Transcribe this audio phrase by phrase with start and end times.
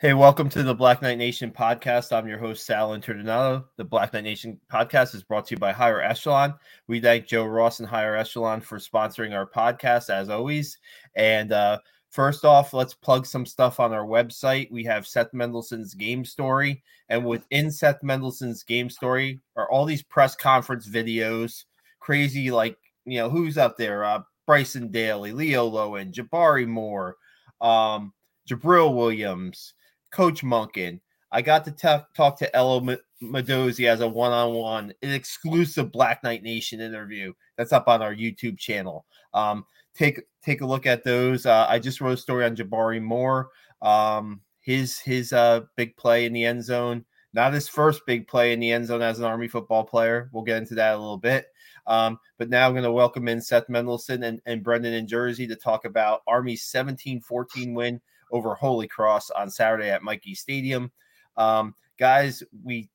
[0.00, 2.10] Hey, welcome to the Black Knight Nation podcast.
[2.10, 3.66] I'm your host, Sal Interdonato.
[3.76, 6.54] The Black Knight Nation podcast is brought to you by Higher Echelon.
[6.86, 10.78] We thank Joe Ross and Higher Echelon for sponsoring our podcast, as always.
[11.16, 14.70] And uh, first off, let's plug some stuff on our website.
[14.70, 16.82] We have Seth Mendelson's game story.
[17.10, 21.64] And within Seth Mendelson's game story are all these press conference videos,
[21.98, 24.02] crazy, like, you know, who's up there?
[24.02, 27.16] Uh, Bryson Daly, Leo Lowin, Jabari Moore,
[27.60, 28.14] um,
[28.48, 29.74] Jabril Williams.
[30.10, 31.00] Coach Monken.
[31.32, 36.42] I got to t- talk to Elo Modozie as a one-on-one, an exclusive Black Knight
[36.42, 39.06] Nation interview that's up on our YouTube channel.
[39.32, 39.64] Um,
[39.94, 41.46] take take a look at those.
[41.46, 43.50] Uh, I just wrote a story on Jabari Moore.
[43.82, 48.52] Um, his his uh, big play in the end zone, not his first big play
[48.52, 50.30] in the end zone as an Army football player.
[50.32, 51.46] We'll get into that a little bit.
[51.86, 55.46] Um, but now I'm going to welcome in Seth Mendelson and, and Brendan in Jersey
[55.46, 58.00] to talk about Army's 17 14 win
[58.30, 60.90] over Holy Cross on Saturday at Michie Stadium.
[61.36, 62.88] Um, guys, we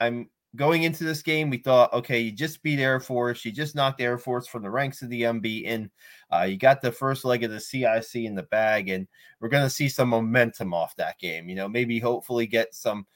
[0.00, 3.74] I'm going into this game, we thought, okay, you just beat Air Force, you just
[3.74, 5.90] knocked Air Force from the ranks of the MB, and
[6.30, 9.06] uh, you got the first leg of the CIC in the bag, and
[9.40, 11.48] we're going to see some momentum off that game.
[11.48, 13.06] You know, maybe hopefully get some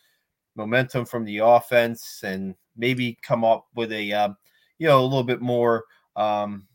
[0.55, 4.29] momentum from the offense, and maybe come up with a, uh,
[4.79, 5.85] you know, a little bit more
[6.17, 6.67] um,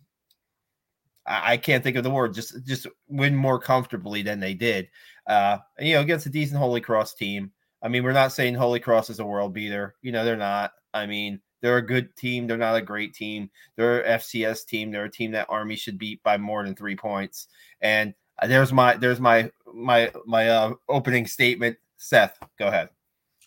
[1.25, 2.33] I, can't think of the word.
[2.33, 4.89] Just just win more comfortably than they did.
[5.27, 7.51] Uh, you know, against a decent Holy Cross team.
[7.83, 9.95] I mean, we're not saying Holy Cross is a world beater.
[10.01, 10.71] You know, they're not.
[10.93, 12.47] I mean, they're a good team.
[12.47, 13.49] They're not a great team.
[13.75, 14.91] They're an FCS team.
[14.91, 17.47] They're a team that Army should beat by more than three points.
[17.81, 21.77] And uh, there's my there's my my my uh, opening statement.
[21.97, 22.89] Seth, go ahead.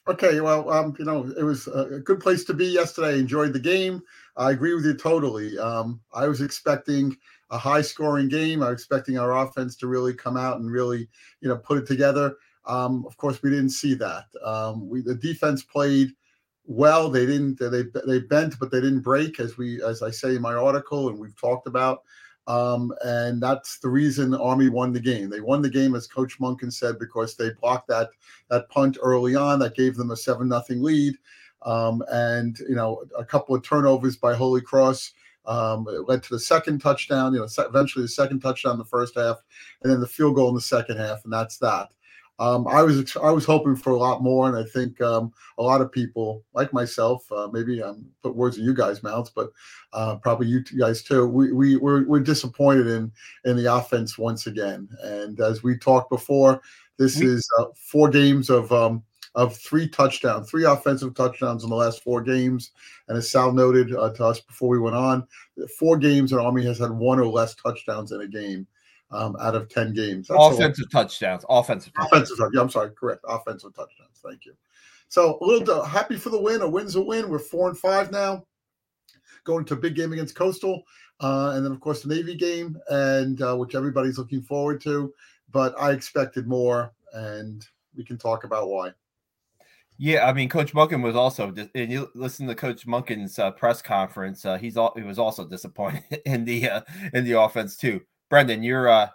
[0.07, 3.15] Okay, well, um, you know, it was a good place to be yesterday.
[3.15, 4.03] I enjoyed the game.
[4.37, 5.59] I agree with you totally.
[5.59, 7.17] Um, I was expecting
[7.55, 8.63] a high scoring game.
[8.63, 11.09] I'm expecting our offense to really come out and really,
[11.41, 12.37] you know, put it together.
[12.67, 14.25] Um, of course, we didn't see that.
[14.45, 16.11] Um, we the defense played
[16.67, 17.09] well.
[17.09, 17.61] They didn't.
[17.61, 21.09] They they bent, but they didn't break, as we as I say in my article,
[21.09, 22.03] and we've talked about.
[22.49, 25.31] Um, and that's the reason Army won the game.
[25.31, 28.11] They won the game, as Coach Monken said, because they blocked that
[28.51, 31.15] that punt early on that gave them a seven nothing lead.
[31.63, 35.13] Um, and you know a couple of turnovers by Holy Cross
[35.47, 38.85] um, it led to the second touchdown, you know, eventually the second touchdown in the
[38.85, 39.39] first half,
[39.83, 41.91] and then the field goal in the second half, and that's that.
[42.41, 45.63] Um, I was I was hoping for a lot more, and I think um, a
[45.63, 49.51] lot of people, like myself, uh, maybe I'm put words in you guys' mouths, but
[49.93, 51.29] uh, probably you guys too.
[51.29, 53.13] We we we're, we're disappointed in
[53.45, 56.61] in the offense once again, and as we talked before,
[56.99, 59.05] this is uh, four games of um,
[59.35, 62.71] of three touchdowns, three offensive touchdowns in the last four games.
[63.09, 65.27] And as Sal noted uh, to us before we went on,
[65.79, 68.67] four games and Army has had one or less touchdowns in a game
[69.11, 70.29] um, out of 10 games.
[70.29, 71.45] That's offensive touchdowns.
[71.49, 72.31] Offensive touchdowns.
[72.31, 73.25] Offensive, yeah, I'm sorry, correct.
[73.29, 74.21] Offensive touchdowns.
[74.23, 74.55] Thank you.
[75.09, 76.63] So a little uh, happy for the win.
[76.63, 77.29] A win's a win.
[77.29, 78.47] We're four and five now.
[79.45, 80.83] Going to a big game against Coastal.
[81.21, 85.13] Uh, and then, of course, the Navy game, and uh, which everybody's looking forward to.
[85.51, 87.65] But I expected more, and
[87.97, 88.91] we can talk about why.
[89.97, 93.81] Yeah, I mean, Coach Monken was also, and you listen to Coach Monken's uh, press
[93.81, 94.45] conference.
[94.45, 96.81] Uh, he's all he was also disappointed in the uh,
[97.13, 98.01] in the offense too.
[98.29, 99.09] Brendan, your uh,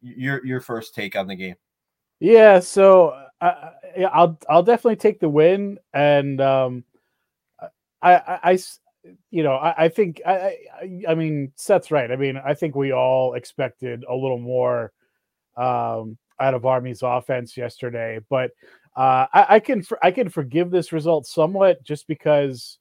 [0.00, 1.56] your your first take on the game.
[2.20, 3.70] Yeah, so I,
[4.12, 6.84] I'll I'll definitely take the win, and um,
[8.00, 8.58] I, I, I
[9.30, 12.10] you know, I, I think I, I, I mean Seth's right.
[12.10, 14.92] I mean, I think we all expected a little more
[15.56, 18.52] um, out of Army's offense yesterday, but
[18.94, 22.78] uh, I, I, can I can forgive this result somewhat just because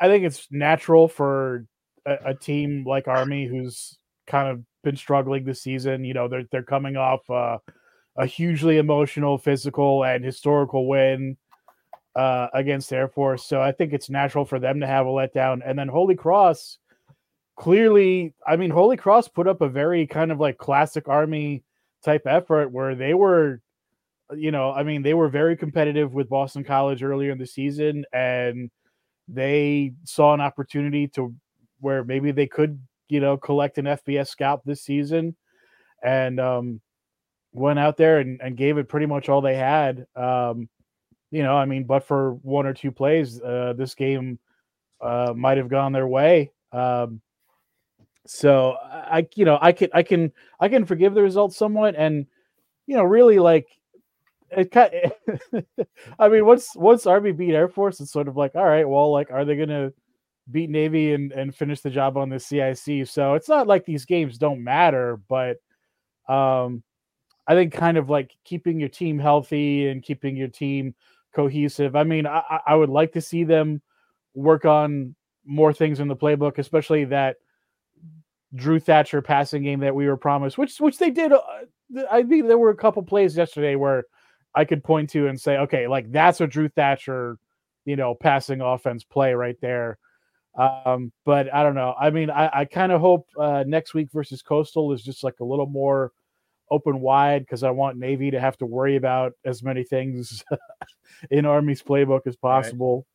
[0.00, 1.66] I think it's natural for
[2.06, 6.04] a, a, team like Army who's kind of been struggling this season.
[6.04, 7.58] You know, they're they're coming off uh,
[8.16, 11.36] a hugely emotional, physical, and historical win
[12.14, 13.44] uh, against Air Force.
[13.44, 15.60] So I think it's natural for them to have a letdown.
[15.64, 16.78] And then Holy Cross,
[17.56, 21.62] clearly, I mean, Holy Cross put up a very kind of like classic Army
[22.04, 23.60] type effort where they were
[24.36, 28.04] you know, I mean, they were very competitive with Boston College earlier in the season,
[28.12, 28.70] and
[29.28, 31.34] they saw an opportunity to
[31.80, 35.36] where maybe they could, you know, collect an FBS scout this season,
[36.02, 36.80] and um,
[37.52, 40.06] went out there and, and gave it pretty much all they had.
[40.16, 40.68] Um,
[41.30, 44.38] you know, I mean, but for one or two plays, uh, this game
[45.00, 46.50] uh, might have gone their way.
[46.72, 47.20] Um,
[48.26, 52.26] so I, you know, I can, I can, I can forgive the result somewhat, and
[52.86, 53.68] you know, really like
[54.56, 54.92] it kind
[56.18, 59.12] I mean, once once Army beat Air Force, it's sort of like, all right, well,
[59.12, 59.92] like, are they gonna
[60.50, 63.06] beat Navy and and finish the job on the CIC?
[63.06, 65.58] So it's not like these games don't matter, but
[66.28, 66.82] um,
[67.46, 70.94] I think kind of like keeping your team healthy and keeping your team
[71.34, 71.96] cohesive.
[71.96, 73.82] I mean, I, I would like to see them
[74.34, 75.14] work on
[75.44, 77.36] more things in the playbook, especially that
[78.54, 81.32] Drew Thatcher passing game that we were promised, which which they did.
[81.32, 81.40] Uh,
[82.10, 84.04] I think there were a couple plays yesterday where
[84.54, 87.38] I could point to and say, okay, like that's a Drew Thatcher,
[87.84, 89.98] you know, passing offense play right there.
[90.58, 91.94] Um, but I don't know.
[91.98, 95.40] I mean, I, I kind of hope uh, next week versus Coastal is just like
[95.40, 96.12] a little more
[96.70, 100.44] open wide because I want Navy to have to worry about as many things
[101.30, 103.06] in Army's playbook as possible.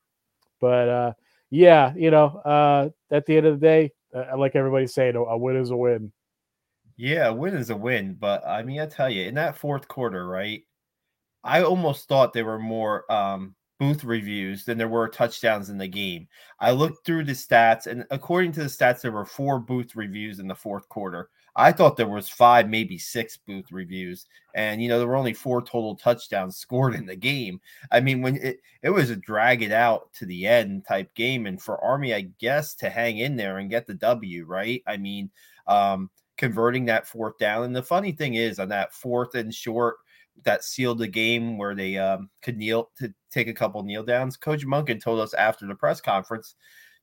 [0.62, 0.62] Right.
[0.62, 1.14] But uh,
[1.50, 5.38] yeah, you know, uh, at the end of the day, uh, like everybody's saying, a
[5.38, 6.12] win is a win.
[6.98, 8.14] Yeah, a win is a win.
[8.14, 10.64] But I mean, I tell you, in that fourth quarter, right?
[11.46, 15.88] I almost thought there were more um, booth reviews than there were touchdowns in the
[15.88, 16.28] game.
[16.60, 20.40] I looked through the stats, and according to the stats, there were four booth reviews
[20.40, 21.30] in the fourth quarter.
[21.56, 24.26] I thought there was five, maybe six booth reviews,
[24.56, 27.62] and you know there were only four total touchdowns scored in the game.
[27.92, 31.46] I mean, when it it was a drag it out to the end type game,
[31.46, 34.82] and for Army, I guess to hang in there and get the W, right?
[34.88, 35.30] I mean,
[35.68, 39.98] um, converting that fourth down, and the funny thing is on that fourth and short
[40.44, 44.38] that sealed the game where they um, could kneel to take a couple kneel downs.
[44.38, 46.56] Coach Monken told us after the press conference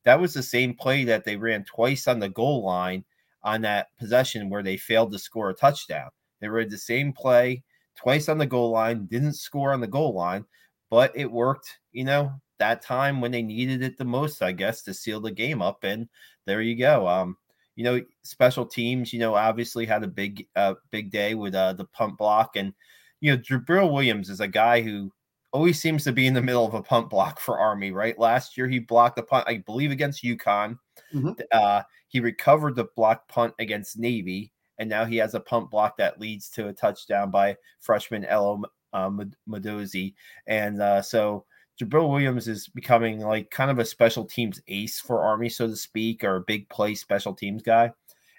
[0.04, 3.04] that was the same play that they ran twice on the goal line
[3.44, 6.10] on that possession where they failed to score a touchdown.
[6.40, 7.62] They ran the same play
[7.96, 10.44] twice on the goal line, didn't score on the goal line,
[10.90, 14.82] but it worked, you know, that time when they needed it the most, I guess,
[14.82, 15.84] to seal the game up.
[15.84, 16.08] And
[16.46, 17.06] there you go.
[17.06, 17.36] Um,
[17.74, 21.72] you know, special teams, you know, obviously had a big, uh, big day with uh,
[21.72, 22.72] the punt block and
[23.22, 25.10] you know, Jabril Williams is a guy who
[25.52, 28.18] always seems to be in the middle of a punt block for Army, right?
[28.18, 30.76] Last year he blocked the punt, I believe, against UConn.
[31.14, 31.30] Mm-hmm.
[31.52, 35.96] Uh, he recovered the block punt against Navy, and now he has a punt block
[35.98, 39.08] that leads to a touchdown by freshman Elo uh,
[39.48, 40.14] Modozie.
[40.48, 41.44] And uh, so
[41.80, 45.76] Jabril Williams is becoming like kind of a special teams ace for Army, so to
[45.76, 47.92] speak, or a big play special teams guy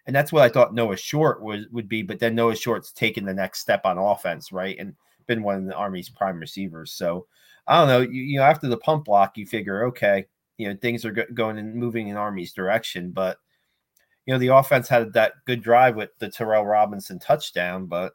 [0.05, 2.01] and that's what I thought Noah Short was would be.
[2.01, 4.95] But then Noah Short's taken the next step on offense, right, and
[5.27, 6.91] been one of the Army's prime receivers.
[6.91, 7.27] So
[7.67, 8.01] I don't know.
[8.01, 10.25] You, you know, after the punt block, you figure, okay,
[10.57, 13.37] you know, things are go- going and moving in Army's direction, but
[14.25, 18.13] you know, the offense had that good drive with the Tyrell Robinson touchdown, but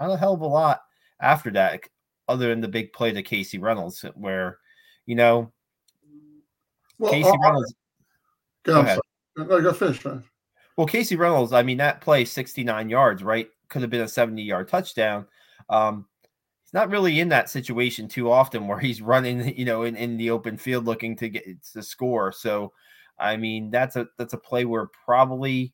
[0.00, 0.80] not a hell of a lot
[1.20, 1.80] after that,
[2.28, 4.58] other than the big play to Casey Reynolds, where
[5.06, 5.52] you know,
[6.98, 7.74] well, Casey uh, Reynolds.
[8.64, 8.98] Go, go ahead.
[9.36, 10.24] No, go finish, man.
[10.76, 13.48] Well, Casey Reynolds, I mean, that play 69 yards, right?
[13.68, 15.26] Could have been a 70 yard touchdown.
[15.70, 16.06] Um,
[16.62, 20.16] he's not really in that situation too often where he's running, you know, in, in
[20.16, 22.32] the open field looking to get to score.
[22.32, 22.72] So,
[23.18, 25.72] I mean, that's a that's a play where probably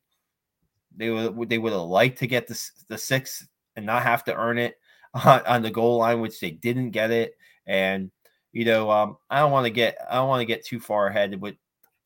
[0.97, 3.47] they would they would have liked to get the the six
[3.77, 4.77] and not have to earn it
[5.15, 7.35] on, on the goal line, which they didn't get it.
[7.67, 8.11] And
[8.53, 11.09] you know, um, I don't want to get I don't want to get too far
[11.09, 11.57] ahead with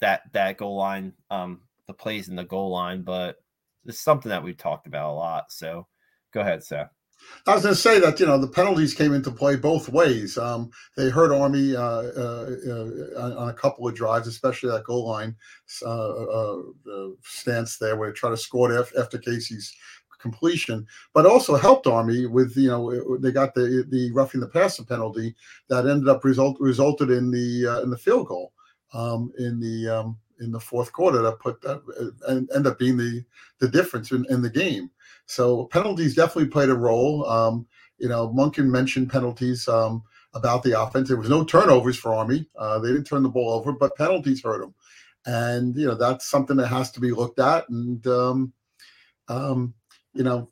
[0.00, 3.36] that that goal line um, the plays in the goal line, but
[3.84, 5.52] it's something that we've talked about a lot.
[5.52, 5.86] So
[6.32, 6.90] go ahead, Seth.
[7.46, 10.36] I was going to say that you know the penalties came into play both ways.
[10.36, 15.08] Um, they hurt Army uh, uh, uh, on a couple of drives, especially that goal
[15.08, 15.34] line
[15.84, 16.62] uh, uh,
[17.22, 19.74] stance there, where they try to score after Casey's
[20.18, 24.84] completion, but also helped Army with you know they got the the roughing the passer
[24.84, 25.34] penalty
[25.68, 28.52] that ended up result resulted in the uh, in the field goal
[28.92, 31.82] um, in the um, in the fourth quarter that put that
[32.28, 33.24] and end up being the
[33.58, 34.90] the difference in, in the game.
[35.26, 37.26] So penalties definitely played a role.
[37.28, 37.66] Um,
[37.98, 40.02] you know, Monken mentioned penalties um,
[40.34, 41.08] about the offense.
[41.08, 42.48] There was no turnovers for Army.
[42.56, 44.74] Uh, they didn't turn the ball over, but penalties hurt them.
[45.24, 47.68] And you know that's something that has to be looked at.
[47.68, 48.52] And um,
[49.28, 49.74] um,
[50.14, 50.50] you know,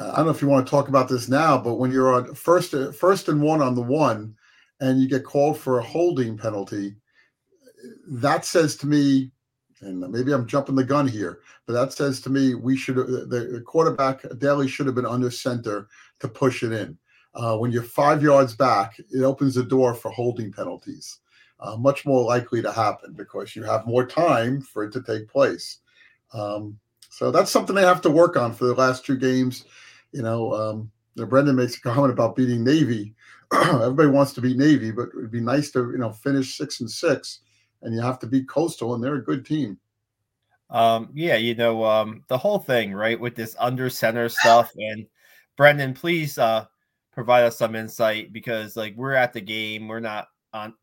[0.00, 2.34] I don't know if you want to talk about this now, but when you're on
[2.34, 4.34] first first and one on the one,
[4.80, 6.96] and you get called for a holding penalty,
[8.06, 9.30] that says to me,
[9.80, 13.62] and maybe I'm jumping the gun here, but that says to me we should the
[13.66, 15.88] quarterback Daly should have been under center
[16.20, 16.96] to push it in.
[17.34, 21.18] Uh, when you're five yards back, it opens the door for holding penalties.
[21.58, 25.28] Uh, much more likely to happen because you have more time for it to take
[25.28, 25.78] place.
[26.34, 29.64] Um, so that's something they have to work on for the last two games.
[30.12, 33.14] You know, um, Brendan makes a comment about beating Navy.
[33.54, 36.90] Everybody wants to beat Navy, but it'd be nice to you know finish six and
[36.90, 37.40] six
[37.82, 39.78] and you have to beat Coastal, and they're a good team.
[40.70, 44.72] Um, yeah, you know, um, the whole thing, right, with this under center stuff.
[44.76, 45.06] And
[45.56, 46.64] Brendan, please uh
[47.12, 50.74] provide us some insight because like we're at the game, we're not on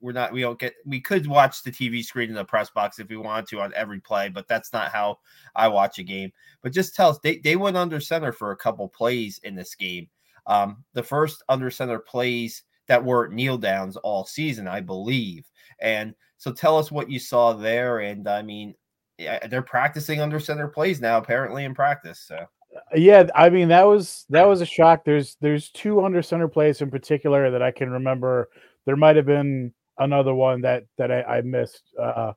[0.00, 2.98] we're not we don't get we could watch the TV screen in the press box
[2.98, 5.18] if we wanted to on every play, but that's not how
[5.54, 6.32] I watch a game.
[6.62, 9.74] But just tell us they, they went under center for a couple plays in this
[9.74, 10.08] game.
[10.46, 15.44] Um, the first under center plays that were kneel downs all season, I believe.
[15.80, 18.00] And so tell us what you saw there.
[18.00, 18.74] And I mean,
[19.18, 22.20] they're practicing under center plays now, apparently in practice.
[22.26, 22.46] So
[22.94, 25.04] yeah, I mean that was that was a shock.
[25.04, 28.48] There's there's two under center plays in particular that I can remember.
[28.84, 32.32] There might have been another one that that I, I missed uh,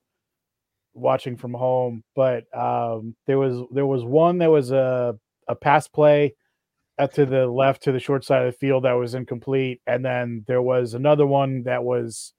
[0.93, 5.87] watching from home, but um, there was there was one that was a a pass
[5.87, 6.35] play
[6.99, 10.03] out to the left to the short side of the field that was incomplete, and
[10.03, 12.33] then there was another one that was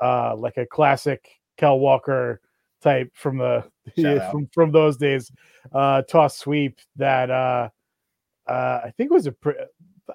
[0.00, 2.40] uh, like a classic Kell Walker
[2.80, 3.64] type from the
[4.30, 5.30] from, from those days
[5.74, 7.68] uh toss sweep that uh
[8.48, 9.54] uh I think was a pre-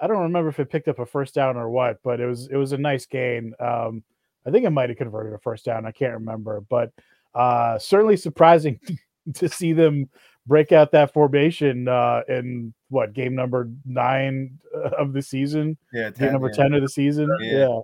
[0.00, 2.48] I don't remember if it picked up a first down or what, but it was
[2.48, 3.54] it was a nice gain.
[3.60, 4.02] Um
[4.46, 5.86] I think it might have converted a first down.
[5.86, 6.92] I can't remember, but
[7.34, 8.80] uh certainly surprising
[9.34, 10.08] to see them
[10.46, 14.58] break out that formation uh in what game number 9
[14.98, 15.76] of the season?
[15.92, 16.62] Yeah, 10, game number yeah.
[16.64, 17.28] 10 of the season.
[17.40, 17.58] yeah.
[17.58, 17.80] yeah.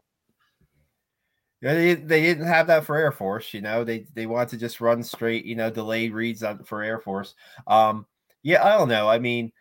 [1.62, 3.54] Yeah, they, they didn't have that for Air Force.
[3.54, 5.45] You know, they they want to just run straight.
[5.45, 7.35] You know, delayed reads on for Air Force.
[7.69, 8.04] Um,
[8.42, 9.09] yeah, I don't know.
[9.09, 9.52] I mean,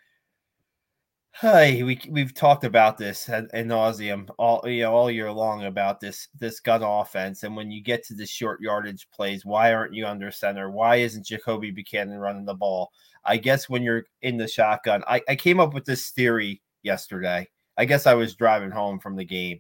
[1.40, 5.66] hey, we we've talked about this ad, ad nauseum all you know all year long
[5.66, 7.44] about this this gun offense.
[7.44, 10.72] And when you get to the short yardage plays, why aren't you under center?
[10.72, 12.92] Why isn't Jakobi Buchanan running the ball?
[13.26, 17.48] I guess when you're in the shotgun, I, I came up with this theory yesterday.
[17.78, 19.60] I guess I was driving home from the game.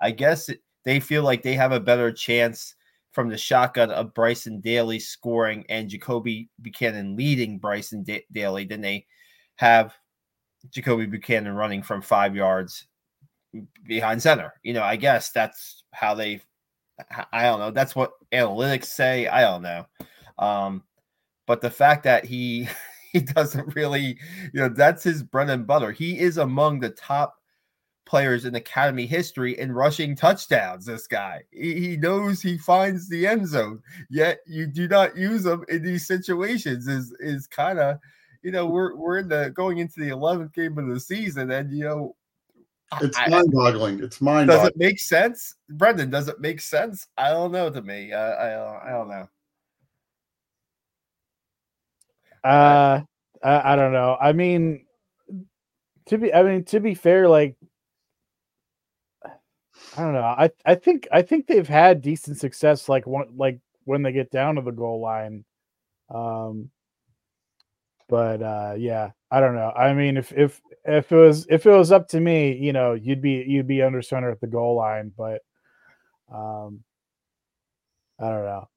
[0.00, 2.74] I guess it, they feel like they have a better chance
[3.12, 8.80] from the shotgun of Bryson Daly scoring and Jakobi Buchanan leading Bryson da- Daly than
[8.80, 9.06] they
[9.56, 9.94] have
[10.70, 12.86] Jakobi Buchanan running from five yards
[13.86, 14.54] behind center.
[14.62, 16.40] You know, I guess that's how they.
[17.32, 17.70] I don't know.
[17.70, 19.26] That's what analytics say.
[19.26, 19.86] I don't know.
[20.38, 20.84] Um,
[21.46, 22.68] but the fact that he
[23.12, 24.18] he doesn't really,
[24.52, 25.92] you know, that's his bread and butter.
[25.92, 27.36] He is among the top
[28.12, 30.84] players in academy history in rushing touchdowns.
[30.84, 35.64] This guy, he, knows he finds the end zone, yet you do not use him
[35.70, 36.88] in these situations.
[36.88, 37.96] Is is kind of,
[38.42, 41.72] you know, we're we're in the going into the eleventh game of the season, and
[41.72, 42.14] you know.
[43.00, 44.02] It's mind-boggling.
[44.04, 44.50] It's mind.
[44.50, 46.10] Does it make sense, Brendan?
[46.10, 47.06] Does it make sense?
[47.16, 47.70] I don't know.
[47.70, 49.28] To me, I I, I don't know.
[52.44, 53.00] Uh,
[53.42, 54.18] I, I don't know.
[54.20, 54.84] I mean,
[56.08, 57.56] to be, I mean, to be fair, like
[59.96, 60.22] I don't know.
[60.22, 64.30] I I think I think they've had decent success like one like when they get
[64.30, 65.44] down to the goal line.
[66.08, 66.70] Um
[68.08, 69.70] but uh yeah, I don't know.
[69.70, 72.94] I mean if if if it was if it was up to me, you know,
[72.94, 75.42] you'd be you'd be under center at the goal line, but
[76.32, 76.82] um
[78.18, 78.68] I don't know.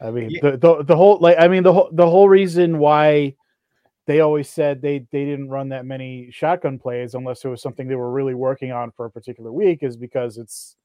[0.00, 0.40] I mean yeah.
[0.42, 3.34] the, the the whole like I mean the whole the whole reason why
[4.06, 7.88] they always said they they didn't run that many shotgun plays unless it was something
[7.88, 10.76] they were really working on for a particular week is because it's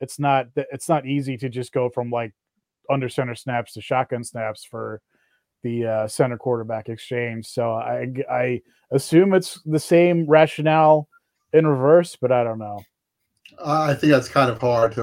[0.00, 2.32] it's not it's not easy to just go from like
[2.90, 5.00] under center snaps to shotgun snaps for
[5.62, 7.46] the uh, center quarterback exchange.
[7.46, 11.08] So I I assume it's the same rationale
[11.52, 12.80] in reverse, but I don't know.
[13.64, 14.94] I think that's kind of hard.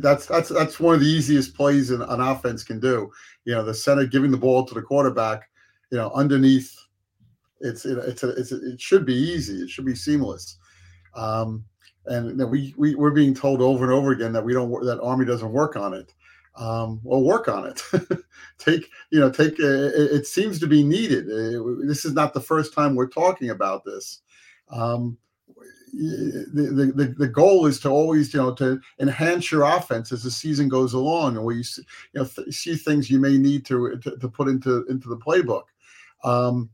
[0.00, 3.10] That's that's that's one of the easiest plays an, an offense can do.
[3.44, 5.48] You know, the center giving the ball to the quarterback,
[5.90, 6.74] you know, underneath
[7.64, 9.62] it's it, it's a, it's a, it should be easy.
[9.62, 10.58] It should be seamless.
[11.14, 11.64] Um,
[12.06, 14.70] and you know, we we we're being told over and over again that we don't
[14.84, 16.12] that Army doesn't work on it.
[16.56, 17.82] Um, well, work on it.
[18.58, 21.26] take you know take uh, it, it, seems to be needed.
[21.26, 24.20] Uh, this is not the first time we're talking about this.
[24.68, 25.18] Um,
[25.92, 30.30] the, the, the goal is to always you know to enhance your offense as the
[30.30, 33.64] season goes along and where you see, you know th- see things you may need
[33.66, 35.64] to, to, to put into into the playbook
[36.24, 36.68] um,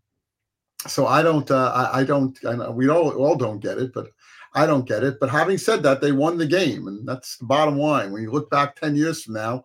[0.86, 3.92] so I don't, uh, I, I, don't, I know we all, all don't get it,
[3.92, 4.10] but
[4.54, 5.18] I don't get it.
[5.20, 8.12] But having said that, they won the game, and that's the bottom line.
[8.12, 9.64] When you look back ten years from now,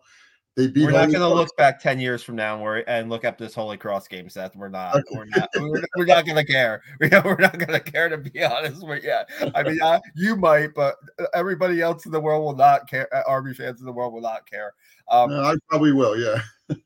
[0.54, 0.84] they beat.
[0.84, 3.52] We're not going to look back ten years from now and, and look up this
[3.52, 4.54] Holy Cross game, Seth.
[4.54, 4.94] We're not.
[4.94, 5.04] Okay.
[5.12, 5.48] We're not.
[5.56, 6.82] We're, we're not going to care.
[7.00, 8.08] We're not going to care.
[8.08, 10.96] To be honest with you, I mean, uh, you might, but
[11.34, 13.12] everybody else in the world will not care.
[13.14, 14.72] Uh, Army fans in the world will not care.
[15.10, 16.16] Um, no, I probably will.
[16.16, 16.40] Yeah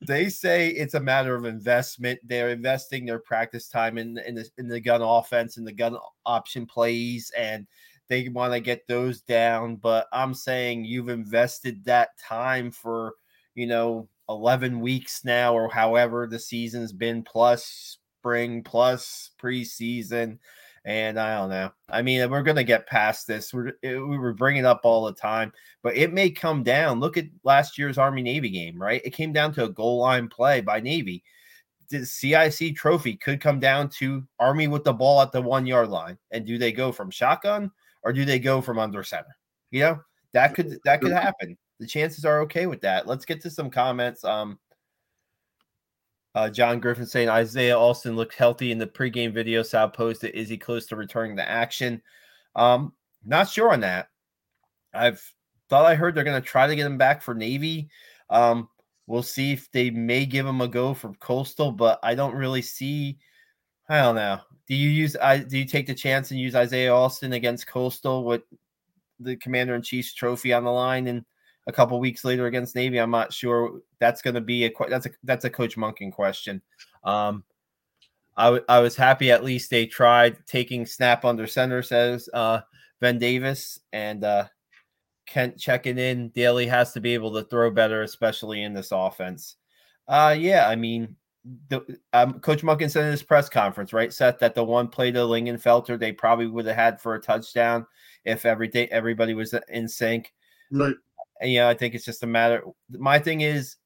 [0.06, 2.20] they say it's a matter of investment.
[2.24, 5.96] They're investing their practice time in in the, in the gun offense and the gun
[6.26, 7.66] option plays, and
[8.08, 9.76] they want to get those down.
[9.76, 13.14] But I'm saying you've invested that time for
[13.54, 20.38] you know 11 weeks now, or however the season's been plus spring plus preseason.
[20.84, 21.70] And I don't know.
[21.90, 23.52] I mean, we're going to get past this.
[23.52, 27.00] We're, it, we were bringing up all the time, but it may come down.
[27.00, 29.02] Look at last year's Army Navy game, right?
[29.04, 31.22] It came down to a goal line play by Navy.
[31.90, 35.90] The CIC trophy could come down to Army with the ball at the one yard
[35.90, 36.16] line.
[36.30, 37.70] And do they go from shotgun
[38.02, 39.36] or do they go from under center?
[39.70, 40.00] You know,
[40.32, 41.58] that could that could happen.
[41.78, 43.06] The chances are okay with that.
[43.06, 44.24] Let's get to some comments.
[44.24, 44.58] Um,
[46.34, 49.62] uh, John Griffin saying Isaiah Alston looked healthy in the pregame video.
[49.62, 52.02] Sal posted, "Is he close to returning to action?"
[52.54, 52.92] Um,
[53.24, 54.08] not sure on that.
[54.94, 55.22] I've
[55.68, 57.88] thought I heard they're going to try to get him back for Navy.
[58.28, 58.68] Um,
[59.06, 62.62] we'll see if they may give him a go for Coastal, but I don't really
[62.62, 63.18] see.
[63.88, 64.40] I don't know.
[64.68, 65.16] Do you use?
[65.20, 68.42] I do you take the chance and use Isaiah Alston against Coastal with
[69.18, 71.24] the Commander in Chief's trophy on the line and
[71.70, 72.98] a couple weeks later against Navy.
[72.98, 76.60] I'm not sure that's going to be a that's a that's a Coach Monken question.
[77.04, 77.44] Um,
[78.36, 82.60] I, w- I was happy at least they tried taking snap under center, says uh,
[83.00, 84.46] Ben Davis, and uh,
[85.26, 86.30] Kent checking in.
[86.30, 89.56] Daly has to be able to throw better, especially in this offense.
[90.08, 91.16] Uh, yeah, I mean,
[91.68, 95.10] the, um, Coach Monken said in his press conference, right, Seth, that the one play
[95.12, 97.86] to Lingenfelter they probably would have had for a touchdown
[98.24, 100.32] if every day everybody was in sync.
[100.70, 100.94] Right.
[101.40, 102.62] And, yeah, I think it's just a matter.
[102.90, 103.76] My thing is,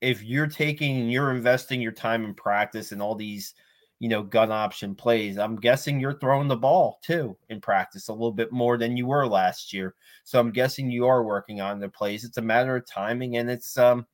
[0.00, 3.54] if you're taking, you're investing your time in practice and all these,
[3.98, 5.38] you know, gun option plays.
[5.38, 9.06] I'm guessing you're throwing the ball too in practice a little bit more than you
[9.06, 9.96] were last year.
[10.22, 12.24] So I'm guessing you are working on the plays.
[12.24, 14.06] It's a matter of timing, and it's um,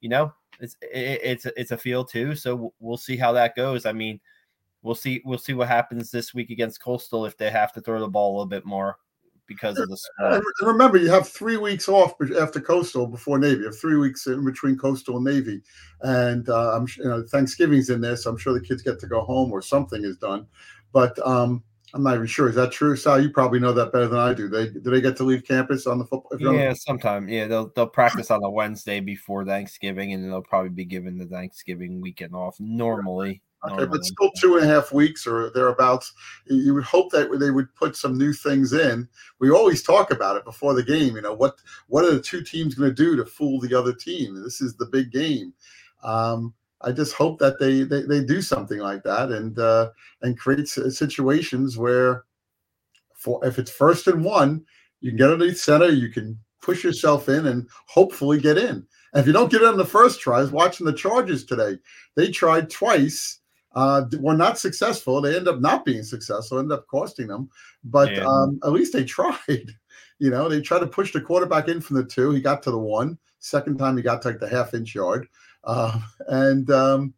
[0.00, 2.36] you know, it's it, it's it's a feel too.
[2.36, 3.84] So we'll see how that goes.
[3.84, 4.20] I mean,
[4.82, 7.98] we'll see we'll see what happens this week against Coastal if they have to throw
[7.98, 8.98] the ball a little bit more
[9.52, 13.60] because of the And remember, you have three weeks off after Coastal before Navy.
[13.60, 15.60] You have three weeks in between Coastal and Navy,
[16.02, 19.06] and uh, I'm you know Thanksgiving's in there, so I'm sure the kids get to
[19.06, 20.46] go home or something is done.
[20.92, 21.62] But um,
[21.94, 22.48] I'm not even sure.
[22.48, 23.20] Is that true, Sal?
[23.20, 24.48] You probably know that better than I do.
[24.48, 26.38] They do they get to leave campus on the football?
[26.40, 27.28] Yeah, the- sometime.
[27.28, 31.26] Yeah, they'll they'll practice on a Wednesday before Thanksgiving, and they'll probably be given the
[31.26, 33.42] Thanksgiving weekend off normally.
[33.64, 36.12] Okay, but still two and a half weeks or thereabouts.
[36.46, 39.08] You would hope that they would put some new things in.
[39.38, 41.14] We always talk about it before the game.
[41.14, 41.54] You know what?
[41.86, 44.42] What are the two teams going to do to fool the other team?
[44.42, 45.52] This is the big game.
[46.02, 49.90] Um, I just hope that they they, they do something like that and uh,
[50.22, 52.24] and create situations where,
[53.14, 54.64] for if it's first and one,
[55.00, 58.84] you can get underneath center, you can push yourself in and hopefully get in.
[59.14, 61.44] And if you don't get it in the first try, I was watching the Chargers
[61.44, 61.78] today.
[62.16, 63.38] They tried twice
[63.74, 65.20] uh, were not successful.
[65.20, 67.48] They end up not being successful, end up costing them.
[67.84, 68.24] But yeah.
[68.26, 69.74] um, at least they tried.
[70.18, 72.30] You know, they tried to push the quarterback in from the two.
[72.30, 73.18] He got to the one.
[73.40, 75.26] Second time, he got to like the half inch yard.
[75.64, 77.14] Uh, and um,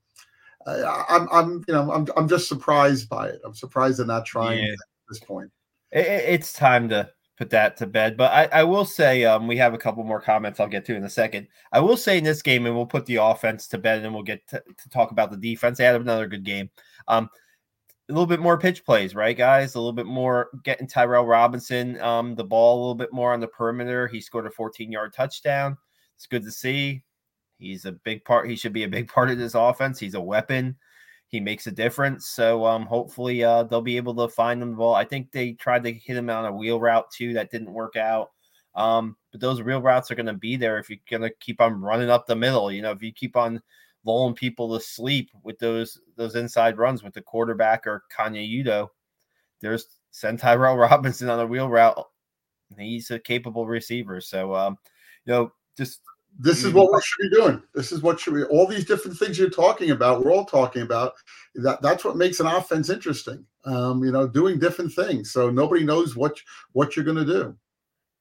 [0.66, 3.40] I, I'm, I'm, you know, I'm, I'm just surprised by it.
[3.44, 4.72] I'm surprised they're not trying yeah.
[4.72, 5.50] at this point.
[5.92, 8.16] It, it's time to put that to bed.
[8.16, 10.94] But I, I will say um, we have a couple more comments I'll get to
[10.94, 11.48] in a second.
[11.72, 14.22] I will say in this game, and we'll put the offense to bed, and we'll
[14.22, 15.78] get to, to talk about the defense.
[15.78, 16.70] They had another good game.
[17.08, 17.28] Um,
[18.08, 19.74] a little bit more pitch plays, right, guys?
[19.74, 23.40] A little bit more getting Tyrell Robinson um, the ball a little bit more on
[23.40, 24.06] the perimeter.
[24.06, 25.78] He scored a 14 yard touchdown.
[26.16, 27.02] It's good to see.
[27.58, 28.48] He's a big part.
[28.48, 29.98] He should be a big part of this offense.
[29.98, 30.76] He's a weapon
[31.34, 32.28] he makes a difference.
[32.28, 34.94] So um, hopefully uh, they'll be able to find him the ball.
[34.94, 37.32] I think they tried to hit him on a wheel route too.
[37.32, 38.30] That didn't work out.
[38.76, 41.60] Um, but those wheel routes are going to be there if you're going to keep
[41.60, 42.70] on running up the middle.
[42.70, 43.60] You know, if you keep on
[44.04, 48.88] lulling people to sleep with those those inside runs with the quarterback or Kanye Udoh,
[49.60, 52.00] there's send Tyrell Robinson on a wheel route.
[52.78, 54.20] He's a capable receiver.
[54.20, 54.78] So, um,
[55.24, 56.00] you know, just
[56.38, 57.62] this is what we should be doing.
[57.74, 60.24] This is what should be all these different things you're talking about.
[60.24, 61.14] We're all talking about
[61.56, 61.80] that.
[61.80, 63.44] That's what makes an offense interesting.
[63.64, 65.30] Um, you know, doing different things.
[65.30, 66.36] So nobody knows what
[66.72, 67.56] what you're going to do.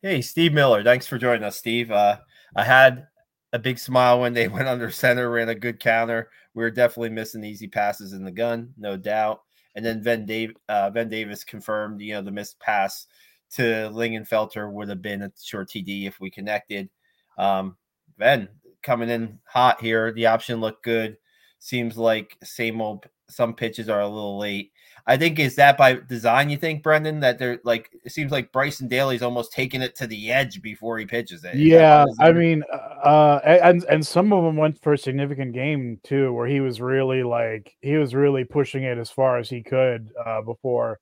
[0.02, 1.90] Hey, Steve Miller, thanks for joining us, Steve.
[1.90, 2.18] Uh,
[2.56, 3.08] I had
[3.52, 6.30] a big smile when they went under center, ran a good counter.
[6.54, 9.42] We were definitely missing easy passes in the gun, no doubt.
[9.76, 13.08] And then Ben, Dave, uh, ben Davis confirmed, you know, the missed pass
[13.56, 16.90] to Lingenfelter would have been a short TD if we connected.
[17.38, 17.76] Um,
[18.18, 18.50] Ben
[18.82, 20.12] coming in hot here.
[20.12, 21.18] The option looked good.
[21.60, 23.08] Seems like same old.
[23.30, 24.72] Some pitches are a little late.
[25.06, 26.50] I think is that by design.
[26.50, 30.08] You think, Brendan, that they're like it seems like Bryson Daly's almost taking it to
[30.08, 31.56] the edge before he pitches it.
[31.56, 32.64] Yeah, I mean,
[33.04, 36.80] uh, and and some of them went for a significant game too, where he was
[36.80, 41.00] really like he was really pushing it as far as he could uh, before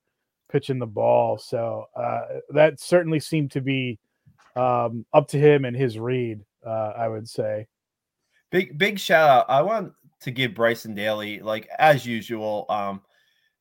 [0.52, 1.38] pitching the ball.
[1.38, 2.22] So uh,
[2.54, 4.00] that certainly seemed to be
[4.56, 7.68] um, up to him and his read uh, I would say.
[8.52, 9.46] Big big shout out.
[9.50, 13.02] I want to give Bryson Daly, like as usual, um,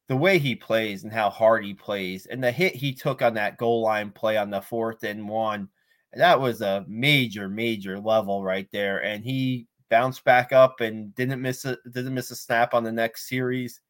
[0.09, 3.35] the way he plays and how hard he plays, and the hit he took on
[3.35, 5.69] that goal line play on the fourth and one,
[6.13, 9.05] that was a major, major level right there.
[9.05, 12.93] And he bounced back up and didn't miss a didn't miss a snap on the
[12.93, 13.81] next series.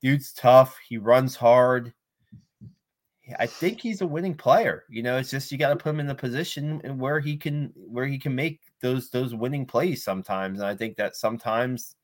[0.00, 0.78] Dude's tough.
[0.88, 1.92] He runs hard.
[3.38, 4.84] I think he's a winning player.
[4.88, 7.72] You know, it's just you got to put him in the position where he can
[7.74, 10.60] where he can make those those winning plays sometimes.
[10.60, 11.94] And I think that sometimes,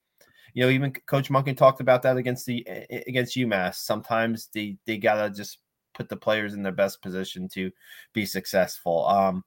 [0.55, 2.67] you know, even Coach Monken talked about that against the
[3.07, 3.77] against UMass.
[3.77, 5.59] Sometimes they they gotta just
[5.95, 7.71] put the players in their best position to
[8.13, 9.07] be successful.
[9.09, 9.45] Um,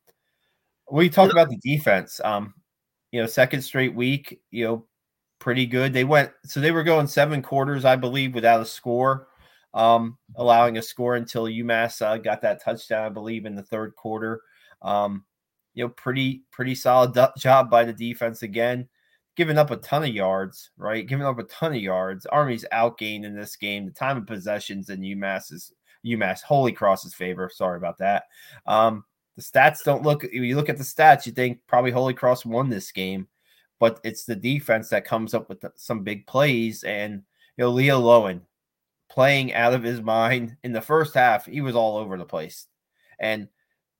[0.91, 2.19] we talked about the defense.
[2.23, 2.53] Um,
[3.11, 4.85] you know, second straight week, you know,
[5.39, 5.93] pretty good.
[5.93, 9.28] They went so they were going seven quarters, I believe, without a score
[9.73, 13.95] um, allowing a score until UMass uh, got that touchdown, I believe, in the third
[13.95, 14.41] quarter.
[14.81, 15.25] Um,
[15.73, 18.87] you know, pretty pretty solid job by the defense again,
[19.35, 21.07] giving up a ton of yards, right?
[21.07, 22.25] Giving up a ton of yards.
[22.25, 23.85] Army's outgained in this game.
[23.85, 25.71] The time of possessions in UMass is
[26.05, 27.49] UMass Holy Cross's favor.
[27.53, 28.23] Sorry about that.
[28.65, 29.03] Um,
[29.35, 30.23] the stats don't look.
[30.31, 33.27] You look at the stats, you think probably Holy Cross won this game,
[33.79, 36.83] but it's the defense that comes up with some big plays.
[36.83, 37.23] And
[37.57, 38.41] you know, Leo Lowin,
[39.09, 41.45] playing out of his mind in the first half.
[41.45, 42.67] He was all over the place.
[43.19, 43.47] And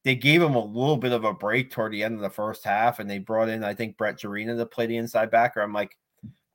[0.03, 2.63] they gave him a little bit of a break toward the end of the first
[2.63, 5.59] half, and they brought in, I think, Brett Jarina to play the inside backer.
[5.61, 5.97] I'm like,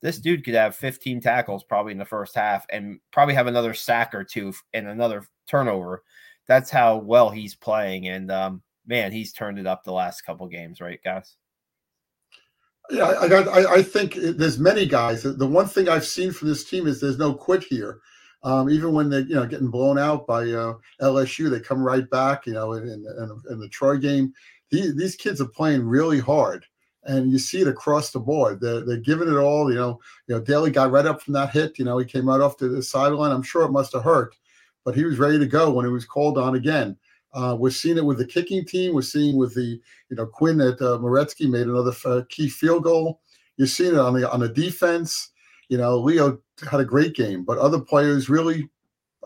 [0.01, 3.75] this dude could have 15 tackles probably in the first half and probably have another
[3.75, 6.03] sack or two and another turnover.
[6.47, 8.09] That's how well he's playing.
[8.09, 11.37] And um, man, he's turned it up the last couple games, right, guys?
[12.91, 13.49] Yeah, I got.
[13.49, 15.23] I, I think there's many guys.
[15.23, 18.01] The one thing I've seen from this team is there's no quit here.
[18.45, 22.09] Um, even when they, you know, getting blown out by uh, LSU, they come right
[22.11, 22.47] back.
[22.47, 24.35] You know, in, in, in the Troy game,
[24.71, 26.67] these, kids are playing really hard,
[27.05, 28.61] and you see it across the board.
[28.61, 29.71] They're, they're giving it all.
[29.71, 31.79] You know, you know, Daly got right up from that hit.
[31.79, 33.33] You know, he came right off to the sideline.
[33.33, 34.37] I'm sure it must have hurt,
[34.85, 36.97] but he was ready to go when he was called on again.
[37.33, 38.95] Uh, we're seeing it with the kicking team.
[38.95, 42.85] We're seeing with the, you know, Quinn at uh, Maretzky made another uh, key field
[42.85, 43.21] goal.
[43.57, 45.31] You're seeing it on the on the defense.
[45.69, 46.39] You know, Leo
[46.71, 48.69] had a great game, but other players really,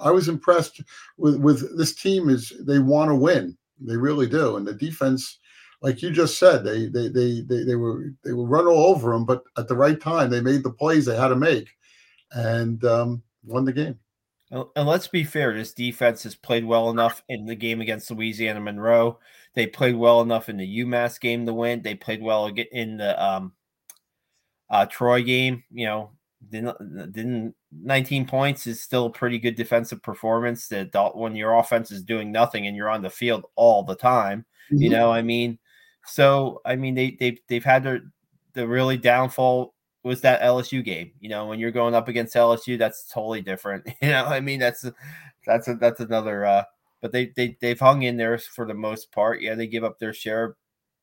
[0.00, 0.80] I was impressed
[1.16, 2.28] with with this team.
[2.28, 5.38] Is they want to win, they really do, and the defense,
[5.82, 9.12] like you just said, they they they they, they were they were run all over
[9.12, 11.68] them, but at the right time they made the plays they had to make,
[12.32, 13.98] and um, won the game.
[14.50, 18.60] And let's be fair, this defense has played well enough in the game against Louisiana
[18.60, 19.18] Monroe.
[19.54, 21.82] They played well enough in the UMass game to win.
[21.82, 23.52] They played well in the um,
[24.70, 25.64] uh, Troy game.
[25.70, 26.10] You know,
[26.50, 31.90] didn't, didn't 19 points is still a pretty good defensive performance that when your offense
[31.90, 34.82] is doing nothing and you're on the field all the time mm-hmm.
[34.82, 35.58] you know i mean
[36.06, 38.00] so i mean they, they they've had their
[38.54, 39.74] the really downfall
[40.04, 43.84] was that lsu game you know when you're going up against lsu that's totally different
[44.00, 44.84] you know i mean that's
[45.44, 46.62] that's a, that's another uh
[47.00, 49.98] but they, they they've hung in there for the most part yeah they give up
[49.98, 50.56] their share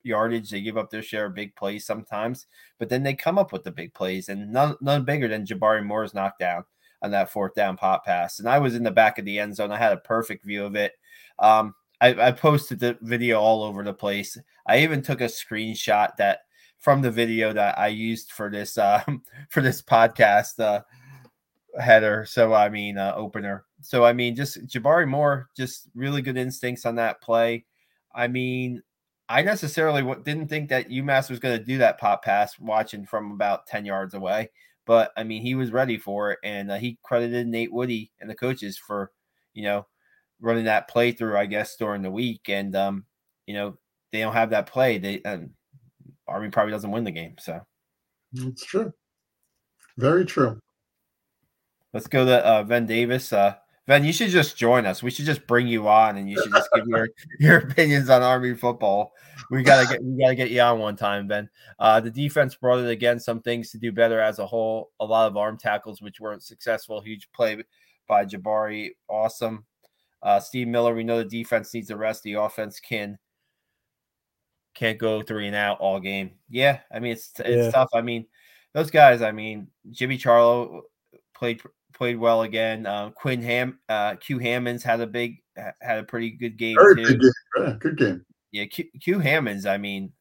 [0.05, 0.49] yardage.
[0.49, 3.63] They give up their share of big plays sometimes, but then they come up with
[3.63, 6.63] the big plays, and none none bigger than Jabari Moore's knockdown
[7.01, 8.39] on that fourth down pop pass.
[8.39, 9.71] And I was in the back of the end zone.
[9.71, 10.93] I had a perfect view of it.
[11.39, 14.37] Um, I, I posted the video all over the place.
[14.65, 16.39] I even took a screenshot that
[16.77, 19.03] from the video that I used for this uh,
[19.49, 20.81] for this podcast uh,
[21.79, 22.25] header.
[22.25, 23.65] So I mean uh, opener.
[23.81, 27.65] So I mean just Jabari Moore, just really good instincts on that play.
[28.13, 28.81] I mean,
[29.27, 33.31] I necessarily didn't think that UMass was going to do that pop pass watching from
[33.31, 34.51] about 10 yards away.
[34.85, 36.39] But I mean, he was ready for it.
[36.43, 39.11] And uh, he credited Nate Woody and the coaches for,
[39.53, 39.87] you know,
[40.39, 42.49] running that play through, I guess, during the week.
[42.49, 43.05] And, um,
[43.47, 43.77] you know,
[44.11, 44.99] they don't have that play.
[44.99, 45.51] They, and
[46.27, 47.35] Army probably doesn't win the game.
[47.39, 47.61] So
[48.33, 48.93] that's true.
[49.97, 50.59] Very true.
[51.93, 53.33] Let's go to uh, Ben Davis.
[53.33, 53.55] Uh,
[53.87, 55.03] Ben, you should just join us.
[55.03, 57.07] We should just bring you on, and you should just give your
[57.39, 59.13] your opinions on Army football.
[59.51, 61.49] We gotta get we gotta get you on one time, Ben.
[61.77, 63.19] Uh, the defense brought it again.
[63.19, 64.91] Some things to do better as a whole.
[64.99, 66.99] A lot of arm tackles which weren't successful.
[66.99, 67.63] Huge play
[68.07, 68.91] by Jabari.
[69.07, 69.65] Awesome.
[70.23, 70.95] Uh, Steve Miller.
[70.95, 72.23] We know the defense needs a rest.
[72.23, 73.19] The offense can
[74.73, 76.31] can't go three and out all game.
[76.49, 77.71] Yeah, I mean it's it's yeah.
[77.71, 77.89] tough.
[77.93, 78.25] I mean
[78.73, 79.21] those guys.
[79.21, 80.81] I mean Jimmy Ciarlo
[81.35, 81.61] played
[81.95, 82.85] played well again.
[82.85, 85.37] Uh, Quinn Ham, uh, Q Hammonds had a big,
[85.81, 87.03] had a pretty good game Very too.
[87.03, 87.31] Good game.
[87.57, 88.25] Yeah, good game.
[88.51, 89.65] Yeah, Q, Q Hammonds.
[89.65, 90.11] I mean,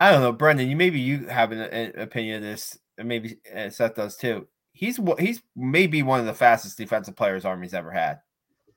[0.00, 0.68] I don't know, Brendan.
[0.68, 4.46] You maybe you have an, an opinion of this, maybe uh, Seth does too.
[4.72, 8.20] He's he's maybe one of the fastest defensive players Army's ever had.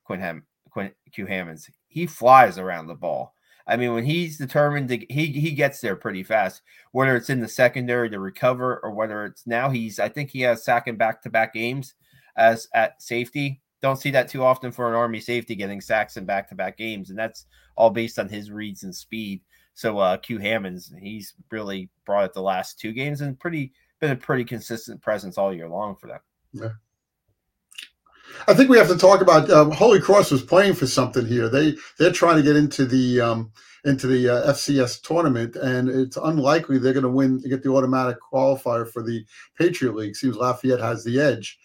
[0.04, 1.70] Quinn Ham, Quinn Q Hammonds.
[1.88, 3.34] He flies around the ball.
[3.68, 6.62] I mean, when he's determined to, he he gets there pretty fast.
[6.92, 10.42] Whether it's in the secondary to recover, or whether it's now he's, I think he
[10.42, 11.96] has sacking back to back games
[12.38, 13.62] as at safety.
[13.82, 16.78] Don't see that too often for an Army safety getting sacks in back to back
[16.78, 19.42] games, and that's all based on his reads and speed.
[19.74, 24.12] So uh, Q Hammonds, he's really brought it the last two games and pretty been
[24.12, 26.20] a pretty consistent presence all year long for them.
[26.54, 26.70] Yeah.
[28.48, 31.50] I think we have to talk about um, Holy Cross was playing for something here.
[31.50, 33.52] They they're trying to get into the um,
[33.84, 37.72] into the uh, FCS tournament, and it's unlikely they're going to win to get the
[37.72, 39.26] automatic qualifier for the
[39.58, 40.16] Patriot League.
[40.16, 41.58] Seems Lafayette has the edge.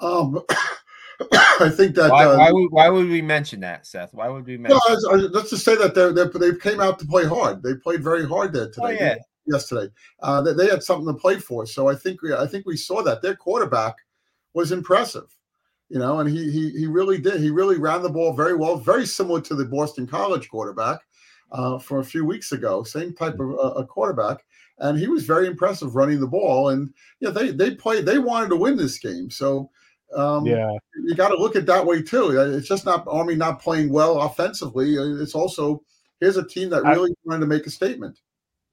[0.00, 0.40] Um,
[1.32, 4.14] I think that why, uh, why, would, why would we mention that, Seth?
[4.14, 4.78] Why would we mention?
[4.88, 7.62] No, let's just say that they they came out to play hard.
[7.62, 8.80] They played very hard there today.
[8.82, 9.16] Oh, yeah.
[9.46, 11.64] Yesterday, uh, they, they had something to play for.
[11.64, 13.94] So I think we, I think we saw that their quarterback
[14.52, 15.37] was impressive
[15.88, 17.40] you know, and he he he really did.
[17.40, 21.00] He really ran the ball very well, very similar to the Boston College quarterback
[21.52, 22.82] uh, from a few weeks ago.
[22.82, 24.44] Same type of uh, a quarterback,
[24.78, 26.70] and he was very impressive running the ball.
[26.70, 28.04] And yeah, they they played.
[28.04, 29.70] They wanted to win this game, so
[30.14, 30.70] um, yeah,
[31.04, 32.38] you got to look at that way too.
[32.38, 34.98] Uh, it's just not Army not playing well offensively.
[34.98, 35.82] Uh, it's also
[36.20, 38.18] here's a team that really I, wanted to make a statement.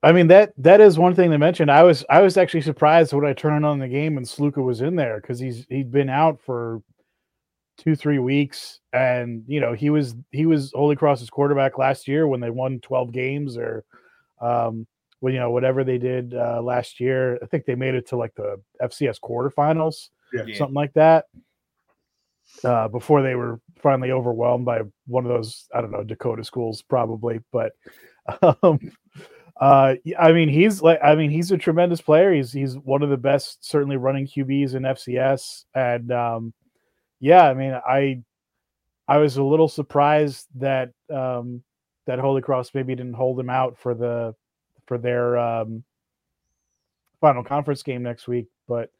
[0.03, 1.69] I mean that that is one thing to mention.
[1.69, 4.81] I was I was actually surprised when I turned on the game and Sluka was
[4.81, 6.81] in there because he's he'd been out for
[7.77, 12.27] two three weeks and you know he was he was holy cross's quarterback last year
[12.27, 13.83] when they won 12 games or
[14.41, 14.87] um
[15.19, 17.37] well you know whatever they did uh last year.
[17.41, 20.55] I think they made it to like the fcs quarterfinals yeah.
[20.57, 21.25] something like that
[22.63, 26.81] uh before they were finally overwhelmed by one of those i don't know dakota schools
[26.81, 27.73] probably but
[28.63, 28.79] um
[29.59, 32.33] uh i mean he's like i mean he's a tremendous player.
[32.33, 36.53] He's he's one of the best certainly running qbs in fcs and um
[37.19, 38.21] yeah, I mean, I
[39.07, 41.63] I was a little surprised that um,
[42.07, 44.35] that Holy Cross maybe didn't hold him out for the
[44.87, 45.83] for their um,
[47.21, 48.91] final conference game next week, but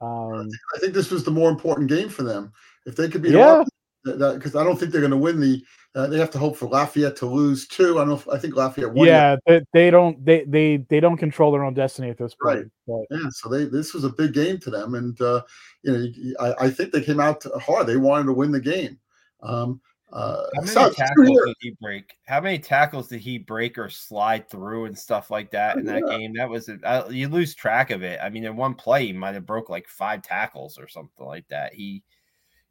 [0.00, 2.52] um, I think this was the more important game for them.
[2.84, 3.64] If they could be yeah,
[4.06, 5.62] because I don't think they're going to win the.
[5.94, 7.94] Uh, they have to hope for Lafayette to lose too.
[7.96, 8.08] I don't.
[8.08, 9.06] Know if, I think Lafayette won.
[9.06, 10.22] Yeah, they, they, don't.
[10.24, 12.58] They they they don't control their own destiny at this point.
[12.58, 12.66] Right.
[12.86, 13.16] But.
[13.16, 13.28] Yeah.
[13.30, 15.42] So they this was a big game to them, and uh,
[15.82, 16.06] you know
[16.40, 17.86] I, I think they came out hard.
[17.86, 18.98] They wanted to win the game.
[19.42, 19.80] Um,
[20.12, 22.16] uh, How many so, tackles did he break?
[22.26, 26.02] How many tackles did he break or slide through and stuff like that in that
[26.06, 26.16] yeah.
[26.16, 26.32] game?
[26.34, 28.20] That was uh, you lose track of it.
[28.22, 31.48] I mean, in one play, he might have broke like five tackles or something like
[31.48, 31.74] that.
[31.74, 32.02] He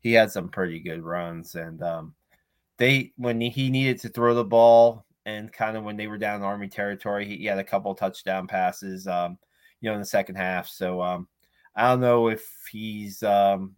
[0.06, 2.14] he had some pretty good runs, and um,
[2.78, 6.42] they when he needed to throw the ball and kind of when they were down
[6.42, 9.40] in Army territory, he, he had a couple touchdown passes, um,
[9.82, 10.68] you know, in the second half.
[10.68, 11.28] So um,
[11.76, 13.76] I don't know if he's um,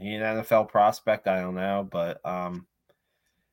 [0.00, 1.28] he an NFL prospect.
[1.28, 2.66] I don't know, but um,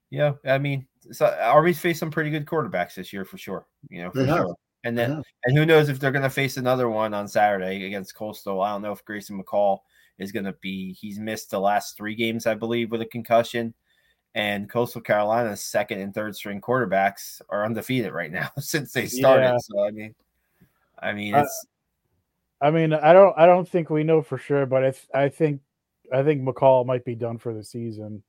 [0.10, 3.66] yeah, I mean, so Army's faced some pretty good quarterbacks this year for sure.
[3.90, 4.56] You know, for sure.
[4.86, 8.16] And then, and who knows if they're going to face another one on Saturday against
[8.16, 8.62] Coastal?
[8.62, 9.80] I don't know if Grayson McCall
[10.20, 10.94] is going to be.
[10.94, 13.74] He's missed the last three games, I believe, with a concussion.
[14.36, 19.44] And Coastal Carolina's second and third string quarterbacks are undefeated right now since they started.
[19.44, 19.58] Yeah.
[19.60, 20.16] So I mean,
[21.00, 21.66] I mean, it's.
[22.62, 25.30] I mean, I don't, I don't think we know for sure, but I, th- I
[25.30, 25.62] think,
[26.12, 28.24] I think McCall might be done for the season.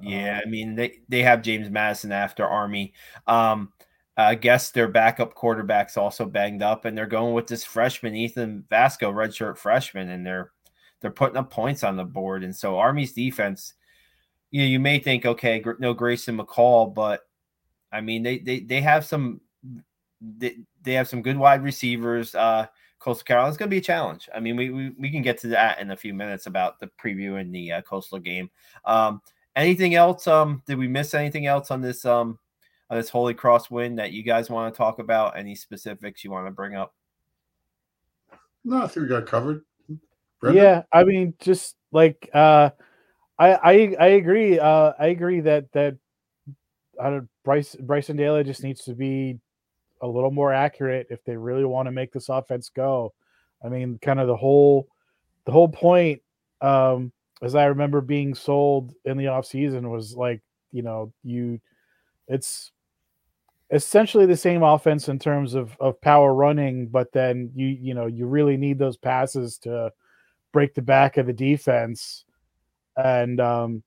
[0.00, 2.92] Yeah, I mean, they they have James Madison after Army.
[3.26, 3.72] Um,
[4.16, 8.64] I guess their backup quarterback's also banged up, and they're going with this freshman Ethan
[8.70, 10.50] Vasko, redshirt freshman, and they're
[11.02, 12.44] they're putting up points on the board.
[12.44, 13.74] And so Army's defense,
[14.50, 17.22] you know, you may think, okay, no Grayson McCall, but
[17.92, 19.40] I mean, they they they have some
[20.20, 22.34] they, they have some good wide receivers.
[22.34, 22.66] Uh,
[22.98, 24.28] Coastal Carolina's going to be a challenge.
[24.34, 26.88] I mean, we, we we can get to that in a few minutes about the
[27.02, 28.48] preview in the uh, Coastal game.
[28.84, 29.20] Um,
[29.56, 30.26] anything else?
[30.26, 32.38] Um, did we miss anything else on this um
[32.88, 35.36] on this Holy Cross win that you guys want to talk about?
[35.36, 36.94] Any specifics you want to bring up?
[38.64, 39.64] No, I think we got covered.
[40.42, 42.70] Yeah, I mean, just like uh,
[43.38, 44.58] I I I agree.
[44.58, 45.96] Uh, I agree that that
[47.00, 49.38] I don't, Bryce Bryson Daly just needs to be
[50.02, 53.14] a little more accurate if they really want to make this offense go.
[53.64, 54.88] I mean, kind of the whole
[55.46, 56.22] the whole point,
[56.60, 61.60] um, as I remember being sold in the off season was like, you know, you
[62.28, 62.72] it's
[63.70, 68.06] essentially the same offense in terms of of power running, but then you you know
[68.06, 69.92] you really need those passes to
[70.52, 72.24] break the back of the defense.
[72.96, 73.82] And um,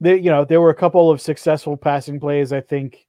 [0.00, 2.52] they, you know, there were a couple of successful passing plays.
[2.52, 3.06] I think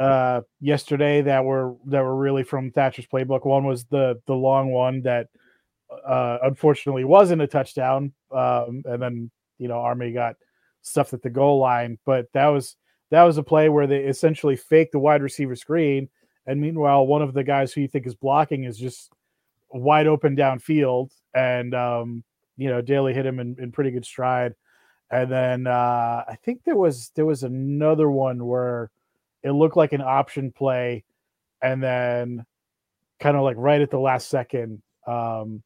[0.00, 3.44] uh, yesterday that were that were really from Thatcher's playbook.
[3.44, 5.28] One was the the long one that
[6.06, 10.36] uh, unfortunately wasn't a touchdown, um, and then you know Army got
[10.82, 11.98] stuffed at the goal line.
[12.06, 12.76] But that was
[13.10, 16.08] that was a play where they essentially fake the wide receiver screen,
[16.46, 19.12] and meanwhile, one of the guys who you think is blocking is just
[19.72, 22.24] wide open downfield, and um,
[22.56, 24.54] you know Daly hit him in, in pretty good stride.
[25.10, 28.90] And then uh, I think there was there was another one where
[29.42, 31.04] it looked like an option play,
[31.62, 32.46] and then
[33.18, 35.62] kind of like right at the last second, um,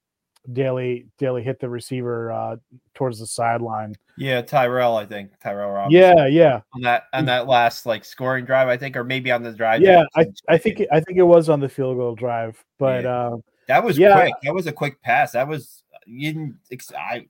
[0.51, 2.57] Daly Daly hit the receiver uh,
[2.95, 3.95] towards the sideline.
[4.17, 6.01] Yeah, Tyrell, I think Tyrell Robinson.
[6.01, 6.61] Yeah, yeah.
[6.75, 9.83] On that on that last like scoring drive, I think, or maybe on the drive.
[9.83, 13.05] Yeah, I, I think it, I think it was on the field goal drive, but
[13.05, 13.27] Yeah.
[13.27, 14.21] um, that was yeah.
[14.21, 14.35] quick.
[14.43, 15.33] That was a quick pass.
[15.33, 16.59] That was you didn't.
[16.71, 17.27] ex- I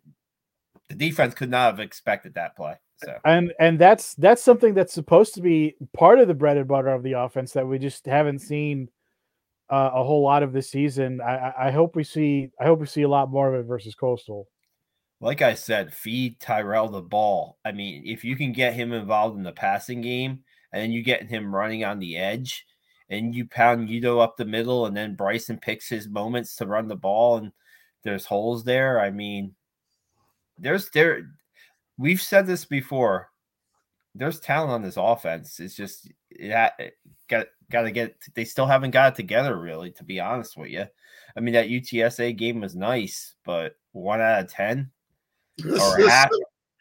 [0.89, 2.75] the defense could not have expected that play.
[3.05, 6.69] So and and that's that's something that's supposed to be part of the bread and
[6.69, 8.89] butter of the offense that we just haven't seen
[9.71, 11.21] uh, a whole lot of this season.
[11.21, 13.67] I, I I hope we see I hope we see a lot more of it
[13.67, 14.49] versus Coastal.
[15.21, 17.59] like I said, feed Tyrell the ball.
[17.65, 20.41] I mean, if you can get him involved in the passing game
[20.73, 22.67] and then you get him running on the edge
[23.11, 26.89] and you pound Udoh up the middle and then Bryson picks his moments to run
[26.89, 27.53] the ball and
[28.03, 29.01] there's holes there.
[29.01, 29.55] I mean,
[30.59, 31.31] there's there
[31.99, 33.31] we've said this before.
[34.15, 35.59] There's talent on this offense.
[35.59, 36.09] It's just
[36.41, 36.97] ha- it
[37.29, 40.71] got got to get they still haven't got it together really to be honest with
[40.71, 40.87] you.
[41.37, 44.91] I mean that UTSA game was nice, but 1 out of 10
[45.59, 46.31] This, or this, half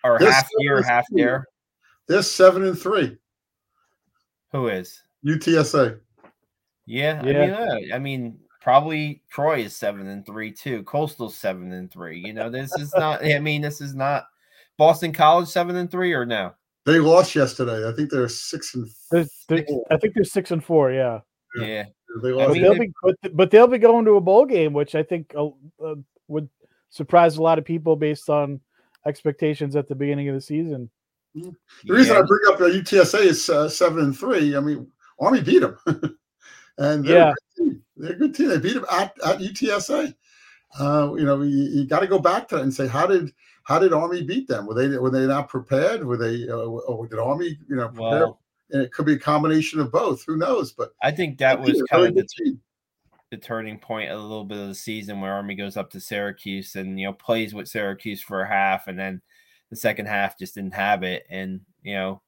[0.03, 1.45] or half here, is half there.
[2.07, 3.17] this seven and three
[4.51, 5.01] Who is?
[5.25, 5.99] UTSA.
[6.85, 10.83] Yeah, I mean, uh, I mean, probably Troy is seven and three too.
[10.83, 12.19] Coastal seven and three.
[12.19, 13.23] You know, this is not.
[13.23, 14.25] I mean, this is not
[14.77, 16.53] Boston College seven and three or no?
[16.85, 17.87] They lost yesterday.
[17.87, 19.85] I think they're six and There's, there's, four.
[19.89, 20.91] I think they're six and four.
[20.91, 21.19] Yeah,
[21.55, 21.65] Yeah.
[21.65, 21.85] Yeah,
[22.21, 22.47] They I lost.
[22.47, 25.03] but mean, they'll be but, but they'll be going to a bowl game, which I
[25.03, 25.47] think uh,
[25.83, 25.95] uh,
[26.27, 26.49] would
[26.89, 28.59] surprise a lot of people based on
[29.05, 30.89] expectations at the beginning of the season.
[31.33, 31.53] the
[31.87, 32.21] reason yeah.
[32.21, 34.55] I bring up uh, UTSA is uh, seven and three.
[34.55, 34.87] I mean,
[35.19, 35.77] Army beat them,
[36.77, 37.31] and they're, Yeah.
[37.31, 37.83] a good team.
[37.97, 38.49] they're a good team.
[38.49, 40.13] They beat them at, at UTSA.
[40.79, 43.31] Uh, you know, you, you got to go back to it and say how did
[43.63, 44.65] how did Army beat them?
[44.65, 46.03] Were they were they not prepared?
[46.03, 48.27] Were they uh, or did Army you know prepare?
[48.71, 50.23] And it could be a combination of both.
[50.25, 50.71] Who knows?
[50.71, 52.59] But I think that was kind of the, team.
[53.29, 56.75] the turning point a little bit of the season where Army goes up to Syracuse
[56.75, 59.21] and you know plays with Syracuse for a half, and then
[59.69, 62.21] the second half just didn't have it, and you know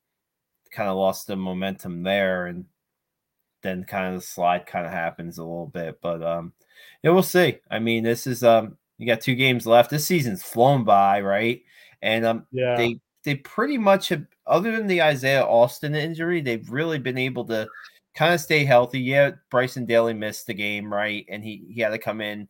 [0.71, 2.65] kind of lost the momentum there, and
[3.65, 6.53] then kind of the slide kind of happens a little bit, but um,
[7.03, 7.59] yeah, we'll see.
[7.69, 9.89] I mean, this is um, you got two games left.
[9.89, 11.61] This season's flown by, right?
[12.01, 16.69] And um, Yeah, they they pretty much have other than the Isaiah Austin injury, they've
[16.69, 17.67] really been able to
[18.15, 18.99] kind of stay healthy.
[18.99, 21.25] Yeah, Bryson Daily missed the game, right?
[21.29, 22.47] And he he had to come in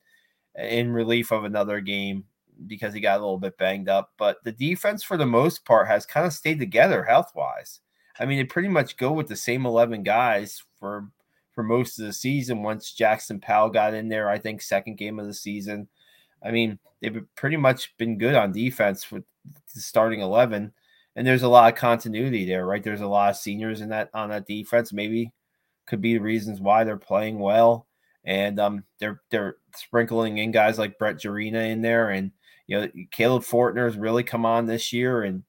[0.57, 2.25] in relief of another game
[2.67, 4.13] because he got a little bit banged up.
[4.17, 7.81] But the defense for the most part has kind of stayed together health wise.
[8.19, 11.07] I mean, they pretty much go with the same 11 guys for
[11.53, 15.19] for most of the season once Jackson Powell got in there, I think second game
[15.19, 15.87] of the season.
[16.43, 19.23] I mean, they've pretty much been good on defense with
[19.73, 20.73] the starting 11
[21.15, 22.83] and there's a lot of continuity there, right?
[22.83, 24.91] There's a lot of seniors in that on that defense.
[24.91, 25.31] Maybe
[25.87, 27.87] could be the reasons why they're playing well,
[28.25, 32.31] and um, they're they're sprinkling in guys like Brett Jarena in there, and
[32.67, 35.43] you know Caleb Fortner has really come on this year, and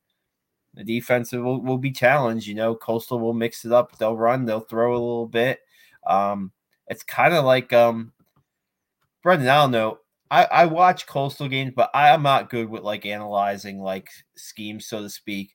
[0.77, 2.47] the defense will, will be challenged.
[2.47, 3.97] You know, Coastal will mix it up.
[3.97, 5.61] They'll run, they'll throw a little bit.
[6.07, 6.53] Um,
[6.89, 8.13] it's kind of like um,
[9.23, 9.49] Brendan.
[9.49, 9.99] I don't know.
[10.31, 14.87] I, I watch coastal games, but I am not good with like analyzing like schemes,
[14.87, 15.55] so to speak.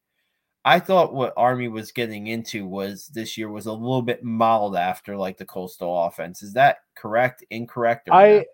[0.64, 4.76] I thought what Army was getting into was this year was a little bit modeled
[4.76, 6.44] after like the coastal offense.
[6.44, 7.44] Is that correct?
[7.50, 8.10] Incorrect?
[8.10, 8.46] or I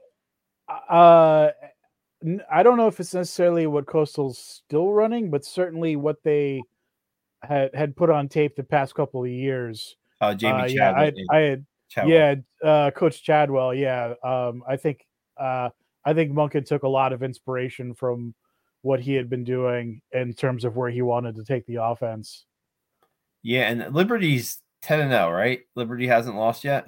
[0.69, 0.75] no?
[0.95, 1.51] uh
[2.51, 6.61] I don't know if it's necessarily what Coastal's still running, but certainly what they
[7.43, 9.95] had had put on tape the past couple of years.
[10.21, 11.15] uh, Jamie Uh, yeah, Chadwick.
[11.29, 12.13] I, I had Chadwick.
[12.63, 13.73] yeah, uh, Coach Chadwell.
[13.73, 15.05] Yeah, um, I think
[15.37, 15.69] uh,
[16.05, 18.33] I think Monken took a lot of inspiration from
[18.81, 22.45] what he had been doing in terms of where he wanted to take the offense.
[23.43, 25.61] yeah, and Liberty's ten and zero, right?
[25.75, 26.87] Liberty hasn't lost yet.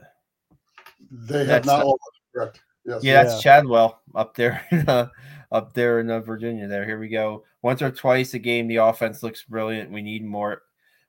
[1.12, 2.02] They have That's not not- lost.
[2.36, 2.62] Correct.
[2.90, 3.04] Yes.
[3.04, 5.08] Yeah, that's Chadwell up there, uh,
[5.52, 6.68] up there in uh, Virginia.
[6.68, 7.44] There, here we go.
[7.62, 9.92] Once or twice a game, the offense looks brilliant.
[9.92, 10.64] We need more,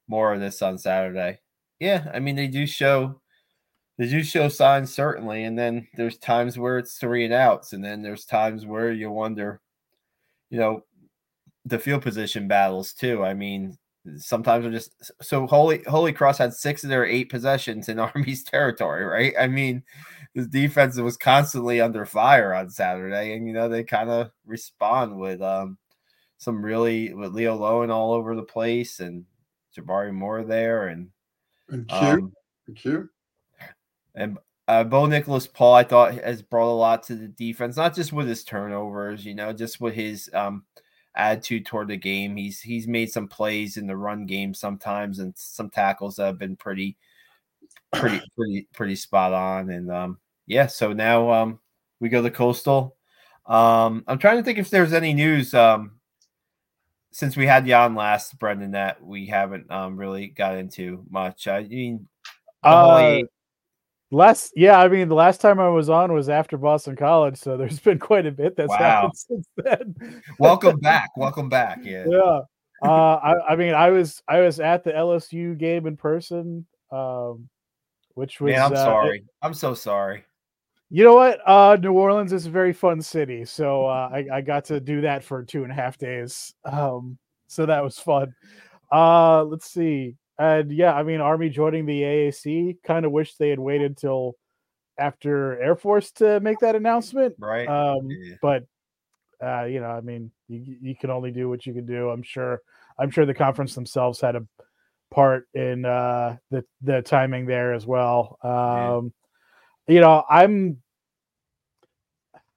[0.07, 1.41] more of this on Saturday.
[1.79, 3.23] Yeah, I mean they do show,
[3.97, 7.83] they do show signs certainly, and then there's times where it's three and outs, and
[7.83, 9.63] then there's times where you wonder,
[10.51, 10.85] you know,
[11.65, 13.25] the field position battles too.
[13.25, 13.79] I mean,
[14.17, 18.45] sometimes we're just so Holy Holy Cross had six of their eight possessions in Army's
[18.45, 19.35] territory, right?
[19.39, 19.83] I mean,
[20.35, 25.19] the defense was constantly under fire on Saturday, and you know they kind of respond
[25.19, 25.79] with um
[26.39, 29.25] some really with Leo Lowin all over the place, and
[29.77, 31.11] Jabari Moore there, and
[31.69, 32.33] And Q, um,
[32.67, 33.11] and Q.
[34.15, 34.39] and
[34.69, 38.13] uh, Bo Nicholas Paul, I thought has brought a lot to the defense, not just
[38.13, 40.65] with his turnovers, you know, just with his um,
[41.17, 42.37] attitude toward the game.
[42.37, 46.39] He's he's made some plays in the run game sometimes, and some tackles that have
[46.39, 46.97] been pretty,
[47.93, 49.71] pretty, pretty, pretty spot on.
[49.71, 51.59] And um, yeah, so now um,
[52.01, 52.97] we go to Coastal.
[53.47, 55.93] Um, I'm trying to think if there's any news um,
[57.11, 61.49] since we had you on last, Brendan, that we haven't um, really got into much.
[61.49, 62.07] I mean,
[62.63, 63.21] Uh,
[64.11, 67.57] last, yeah, I mean, the last time I was on was after Boston College, so
[67.57, 68.77] there's been quite a bit that's Wow.
[68.77, 70.23] happened since then.
[70.39, 71.79] welcome back, welcome back.
[71.83, 72.07] Yeah.
[72.09, 72.41] yeah.
[72.83, 77.49] Uh, I, I mean, I was I was at the LSU game in person, um,
[78.15, 79.25] which was Man, I'm uh, sorry.
[79.43, 80.25] I'm so sorry.
[80.89, 81.41] You know what?
[81.47, 85.03] Uh, New Orleans is a very fun city, so uh, I, I got to do
[85.03, 86.55] that for two and a half days.
[86.65, 88.35] Um, so that was fun.
[88.91, 92.79] Uh, let's see, and yeah, I mean, Army joining the AAC.
[92.83, 94.37] Kind of wish they had waited till
[94.99, 97.35] after Air Force to make that announcement.
[97.39, 97.69] Right.
[97.69, 98.37] Um, Yeah.
[98.41, 98.65] but
[99.43, 102.11] uh, you know, I mean, you you can only do what you can do.
[102.11, 102.61] I'm sure.
[102.99, 104.47] I'm sure the conference themselves had a
[105.11, 108.39] part in uh, the the timing there as well.
[108.43, 108.97] Yeah.
[108.97, 109.13] Um,
[109.89, 110.83] You know, I'm.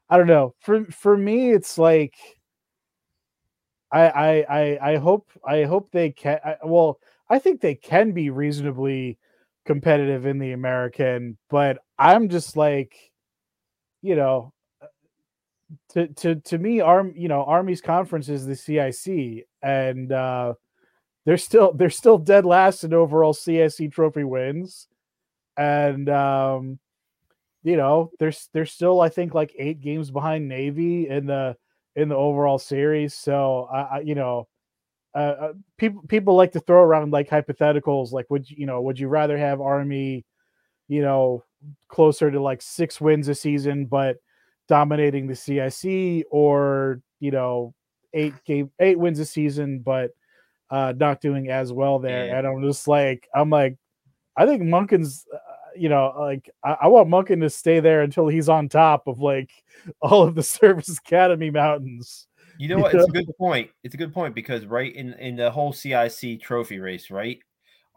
[0.10, 0.56] I don't know.
[0.60, 2.16] For for me, it's like.
[3.92, 6.40] I I I, I hope I hope they can.
[6.44, 7.00] I, well,
[7.34, 9.18] I think they can be reasonably
[9.66, 12.96] competitive in the American, but I'm just like,
[14.04, 14.54] you know,
[15.94, 20.54] to to to me, arm you know, Army's conference is the CIC, and uh,
[21.26, 24.88] they're still they're still dead last in overall CIC trophy wins,
[25.58, 26.78] and um,
[27.64, 31.56] you know, there's they're still I think like eight games behind Navy in the
[31.96, 33.16] in the overall series.
[33.16, 34.48] So I, I you know,
[35.16, 38.82] uh, uh, people people like to throw around like hypotheticals, like would you you know
[38.82, 40.26] would you rather have Army,
[40.88, 41.44] you know,
[41.88, 44.18] closer to like six wins a season, but
[44.68, 47.74] dominating the CIC, or you know,
[48.14, 50.12] eight game eight wins a season, but
[50.70, 52.26] uh, not doing as well there.
[52.28, 52.40] Yeah.
[52.40, 53.78] And I'm just like, I'm like,
[54.36, 55.38] I think Monken's, uh,
[55.76, 59.20] you know, like I, I want Munkin to stay there until he's on top of
[59.20, 59.52] like
[60.02, 62.28] all of the Service Academy mountains.
[62.64, 62.94] You know what?
[62.94, 63.72] It's a good point.
[63.84, 67.40] It's a good point because right in in the whole CIC trophy race, right?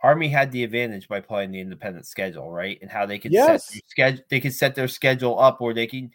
[0.03, 2.79] Army had the advantage by playing the independent schedule, right?
[2.83, 3.63] And how they could Yes.
[3.63, 6.11] set schedule, they could set their schedule up, or they can,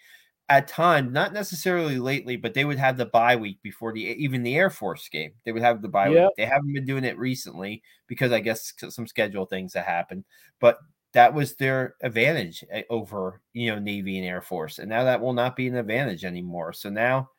[0.49, 4.43] at times, not necessarily lately, but they would have the bye week before the even
[4.43, 5.33] the Air Force game.
[5.45, 6.11] They would have the bye Yep.
[6.11, 6.33] week.
[6.37, 10.25] They haven't been doing it recently because I guess some schedule things that happened,
[10.59, 10.79] but
[11.13, 15.21] that was their advantage eh, over you know Navy and Air Force, and now that
[15.21, 16.73] will not be an advantage anymore.
[16.73, 17.29] So now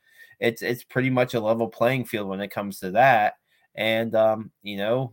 [0.43, 3.34] it's it's pretty much a level playing field when it comes to that.
[3.76, 5.12] And um, you know,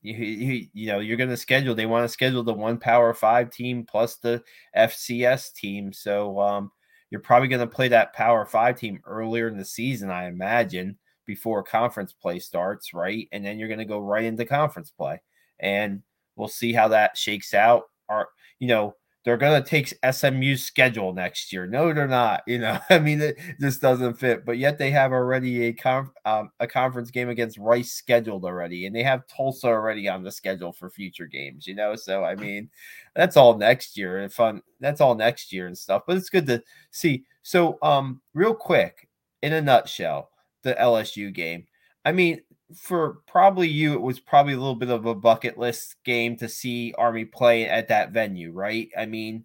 [0.00, 1.74] you, you, you know, you're going to schedule.
[1.74, 4.42] They want to schedule the one Power Five team plus the
[4.74, 5.92] FCS team.
[5.92, 6.72] So um,
[7.10, 10.96] you're probably going to play that Power Five team earlier in the season, I imagine,
[11.26, 13.28] before conference play starts, right?
[13.32, 15.20] And then you're going to go right into conference play,
[15.60, 16.02] and
[16.34, 17.84] we'll see how that shakes out.
[18.08, 18.28] Are
[18.58, 18.96] you know?
[19.26, 21.66] They're going to take SMU's schedule next year.
[21.66, 22.44] No, they're not.
[22.46, 24.44] You know, I mean, it just doesn't fit.
[24.46, 28.86] But yet they have already a conf- um, a conference game against Rice scheduled already,
[28.86, 31.66] and they have Tulsa already on the schedule for future games.
[31.66, 32.70] You know, so I mean,
[33.16, 34.62] that's all next year and fun.
[34.78, 36.02] That's all next year and stuff.
[36.06, 36.62] But it's good to
[36.92, 37.24] see.
[37.42, 39.08] So, um, real quick,
[39.42, 40.30] in a nutshell,
[40.62, 41.66] the LSU game.
[42.04, 42.42] I mean,
[42.74, 46.48] for probably you, it was probably a little bit of a bucket list game to
[46.48, 48.88] see Army play at that venue, right?
[48.96, 49.44] I mean,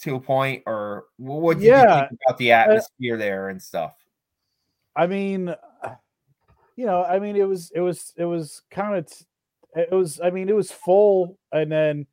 [0.00, 2.08] to a point, or what did you Yeah.
[2.08, 3.94] think about the atmosphere there and stuff?
[4.94, 5.94] I mean, uh,
[6.76, 9.10] you know, I mean, it was, it was, it was kind of,
[9.74, 12.06] it was, I mean, it was full, and then,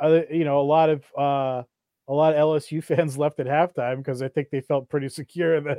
[0.00, 1.62] uh, you know, a lot of, uh,
[2.08, 5.60] a lot of LSU fans left at halftime because I think they felt pretty secure
[5.60, 5.78] that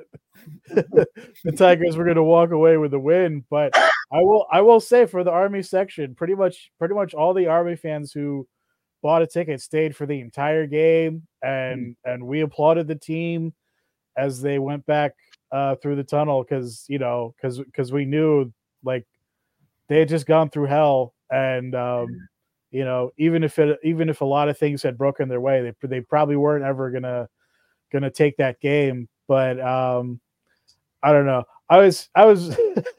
[1.43, 3.43] the Tigers were going to walk away with the win.
[3.49, 3.73] But
[4.11, 7.47] I will, I will say for the Army section, pretty much, pretty much all the
[7.47, 8.47] Army fans who
[9.01, 13.53] bought a ticket stayed for the entire game, and and we applauded the team
[14.17, 15.13] as they went back
[15.51, 18.51] uh, through the tunnel because you know because because we knew
[18.83, 19.05] like
[19.87, 22.07] they had just gone through hell and um,
[22.71, 25.61] you know even if it even if a lot of things had broken their way
[25.61, 27.27] they they probably weren't ever gonna
[27.91, 29.07] gonna take that game.
[29.27, 30.19] But um,
[31.03, 32.55] I don't know I was I was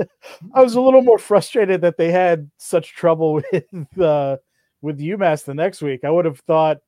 [0.54, 4.36] I was a little more frustrated that they had such trouble with uh,
[4.82, 6.78] with UMass the next week I would have thought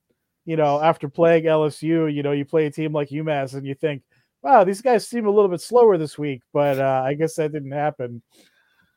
[0.44, 3.74] you know after playing LSU you know you play a team like UMass and you
[3.74, 4.02] think
[4.42, 7.52] wow, these guys seem a little bit slower this week, but uh, I guess that
[7.52, 8.22] didn't happen.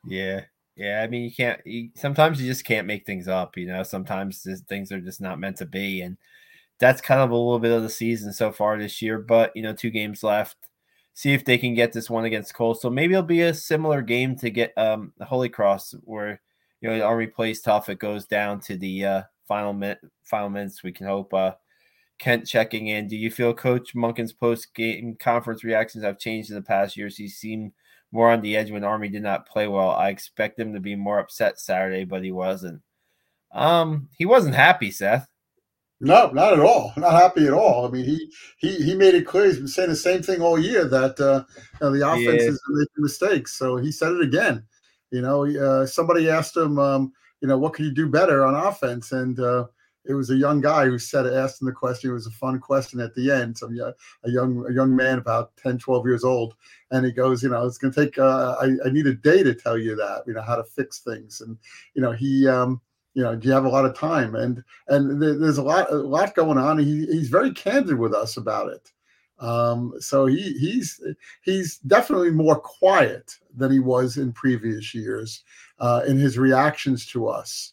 [0.06, 0.42] Yeah,
[0.76, 1.60] Yeah, I mean, you can't.
[1.64, 3.56] You, sometimes you just can't make things up.
[3.56, 6.16] You know, sometimes things are just not meant to be, and
[6.78, 9.18] that's kind of a little bit of the season so far this year.
[9.18, 10.56] But you know, two games left.
[11.14, 12.90] See if they can get this one against Coastal.
[12.90, 16.40] Maybe it'll be a similar game to get um the Holy Cross, where
[16.80, 17.88] you know Army plays tough.
[17.88, 20.82] It goes down to the uh, final minute, final minutes.
[20.82, 21.32] We can hope.
[21.32, 21.52] Uh,
[22.18, 23.08] Kent checking in.
[23.08, 27.16] Do you feel Coach Monken's post game conference reactions have changed in the past years?
[27.16, 27.72] He seemed
[28.12, 29.90] more on the edge when Army did not play well.
[29.90, 32.82] I expect him to be more upset Saturday, but he wasn't.
[33.52, 35.28] Um, he wasn't happy, Seth.
[36.00, 36.92] No, not at all.
[36.96, 37.86] Not happy at all.
[37.86, 39.46] I mean, he he he made it clear.
[39.46, 42.48] He's been saying the same thing all year that uh, you know, the offense yeah.
[42.48, 43.56] is making mistakes.
[43.56, 44.64] So he said it again.
[45.10, 48.54] You know, uh, somebody asked him, um, you know, what can you do better on
[48.54, 49.12] offense?
[49.12, 49.66] And uh,
[50.04, 52.10] it was a young guy who said asked him the question.
[52.10, 53.56] It was a fun question at the end.
[53.56, 56.54] Some a young a young man about 10, 12 years old,
[56.90, 58.18] and he goes, you know, it's going to take.
[58.18, 60.24] Uh, I, I need a day to tell you that.
[60.26, 61.56] You know how to fix things, and
[61.94, 62.48] you know he.
[62.48, 62.80] Um,
[63.14, 64.34] you know, do you have a lot of time?
[64.34, 66.78] And and there's a lot a lot going on.
[66.78, 68.90] He, he's very candid with us about it.
[69.38, 71.00] Um, so he he's
[71.42, 75.42] he's definitely more quiet than he was in previous years
[75.78, 77.72] uh, in his reactions to us.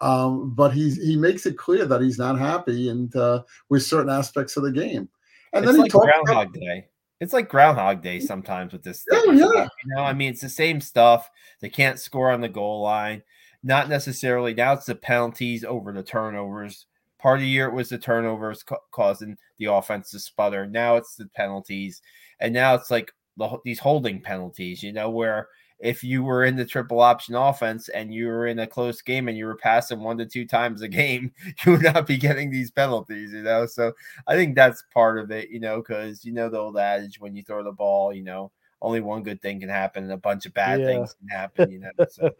[0.00, 4.10] Um, but he's he makes it clear that he's not happy and uh, with certain
[4.10, 5.08] aspects of the game.
[5.52, 6.88] And it's then like Groundhog about, Day.
[7.20, 9.04] It's like Groundhog Day sometimes with this.
[9.10, 9.68] Yeah, yeah.
[9.84, 11.30] You know, I mean, it's the same stuff.
[11.60, 13.22] They can't score on the goal line.
[13.62, 14.54] Not necessarily.
[14.54, 16.86] Now it's the penalties over the turnovers.
[17.18, 20.66] Part of the year it was the turnovers ca- causing the offense to sputter.
[20.66, 22.02] Now it's the penalties,
[22.40, 24.82] and now it's like the, these holding penalties.
[24.82, 25.48] You know, where
[25.78, 29.28] if you were in the triple option offense and you were in a close game
[29.28, 31.32] and you were passing one to two times a game,
[31.66, 33.66] you would not be getting these penalties, you know.
[33.66, 33.92] So
[34.26, 37.36] I think that's part of it, you know, because you know the old adage when
[37.36, 38.50] you throw the ball, you know,
[38.80, 40.86] only one good thing can happen and a bunch of bad yeah.
[40.86, 42.06] things can happen, you know.
[42.08, 42.30] So.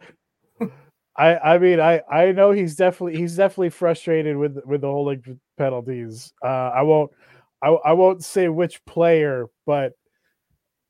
[1.15, 5.39] I I mean I I know he's definitely he's definitely frustrated with with the holding
[5.57, 6.33] penalties.
[6.43, 7.11] Uh, I won't
[7.61, 9.93] I, I won't say which player, but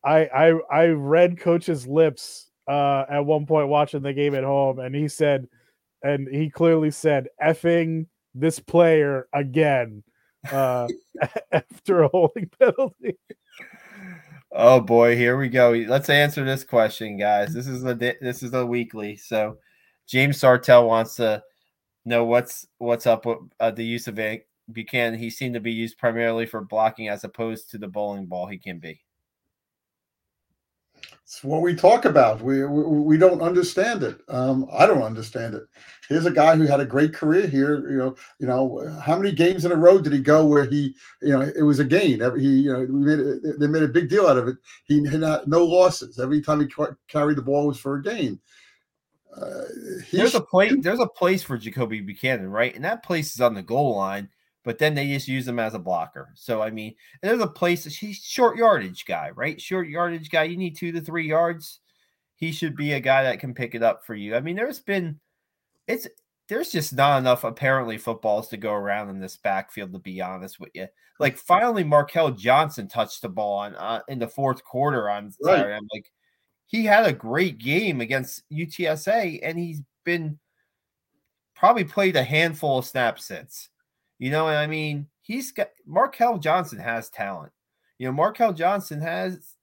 [0.04, 4.80] I I I read coach's lips uh, at one point watching the game at home,
[4.80, 5.48] and he said,
[6.02, 10.04] and he clearly said, "effing this player again."
[10.52, 10.88] Uh,
[11.52, 13.18] after a holding penalty.
[14.52, 15.72] Oh boy, here we go.
[15.72, 17.54] Let's answer this question, guys.
[17.54, 19.16] This is the this is the weekly.
[19.16, 19.58] So,
[20.08, 21.44] James Sartell wants to
[22.06, 24.48] know what's what's up with uh, the use of it.
[24.72, 25.20] Buchanan.
[25.20, 28.58] He seemed to be used primarily for blocking as opposed to the bowling ball he
[28.58, 29.02] can be.
[31.24, 32.42] It's what we talk about.
[32.42, 34.22] We we, we don't understand it.
[34.30, 35.64] Um, I don't understand it.
[36.08, 37.90] Here's a guy who had a great career here.
[37.90, 40.96] You know, you know how many games in a row did he go where he,
[41.22, 42.20] you know, it was a gain.
[42.40, 44.58] He, you know, we made it, they made a big deal out of it.
[44.86, 46.20] He had no losses.
[46.20, 46.68] Every time he
[47.08, 48.40] carried the ball was for a gain.
[49.36, 49.64] Uh,
[50.12, 50.74] there's a place.
[50.80, 52.76] There's a place for Jakobi Buchanan, right?
[52.76, 54.30] And that place is on the goal line
[54.64, 56.32] but then they just use him as a blocker.
[56.36, 59.62] So I mean, there's a place he's short yardage guy, right?
[59.62, 60.44] Short yardage guy.
[60.44, 61.80] You need two to three yards.
[62.36, 64.36] He should be a guy that can pick it up for you.
[64.36, 65.20] I mean, there's been
[65.88, 66.08] it's
[66.48, 69.94] there's just not enough apparently footballs to go around in this backfield.
[69.94, 70.88] To be honest with you,
[71.20, 75.58] like finally Markel Johnson touched the ball on uh, in the fourth quarter on right.
[75.58, 75.76] Saturday.
[75.76, 76.12] I'm like,
[76.66, 80.40] he had a great game against UTSA, and he's been
[81.56, 83.70] probably played a handful of snaps since.
[84.20, 87.52] You know, I mean, he's got Markel Johnson has talent.
[87.98, 89.56] You know, Markel Johnson has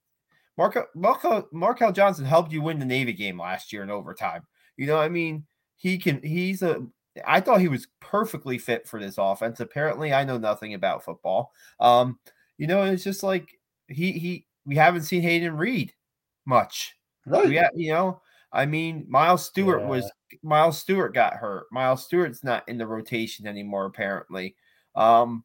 [0.57, 4.43] Markel Markel Markel Johnson helped you win the Navy game last year in overtime.
[4.77, 5.45] You know, I mean,
[5.77, 6.85] he can he's a
[7.25, 9.59] I thought he was perfectly fit for this offense.
[9.59, 11.51] Apparently, I know nothing about football.
[11.79, 12.19] Um,
[12.57, 15.93] you know, it's just like he he we haven't seen Hayden Reed
[16.45, 16.95] much.
[17.25, 17.47] Right.
[17.47, 18.21] We, you know,
[18.51, 19.87] I mean, Miles Stewart yeah.
[19.87, 20.11] was
[20.43, 21.65] Miles Stewart got hurt.
[21.71, 24.55] Miles Stewart's not in the rotation anymore, apparently.
[24.95, 25.43] Um,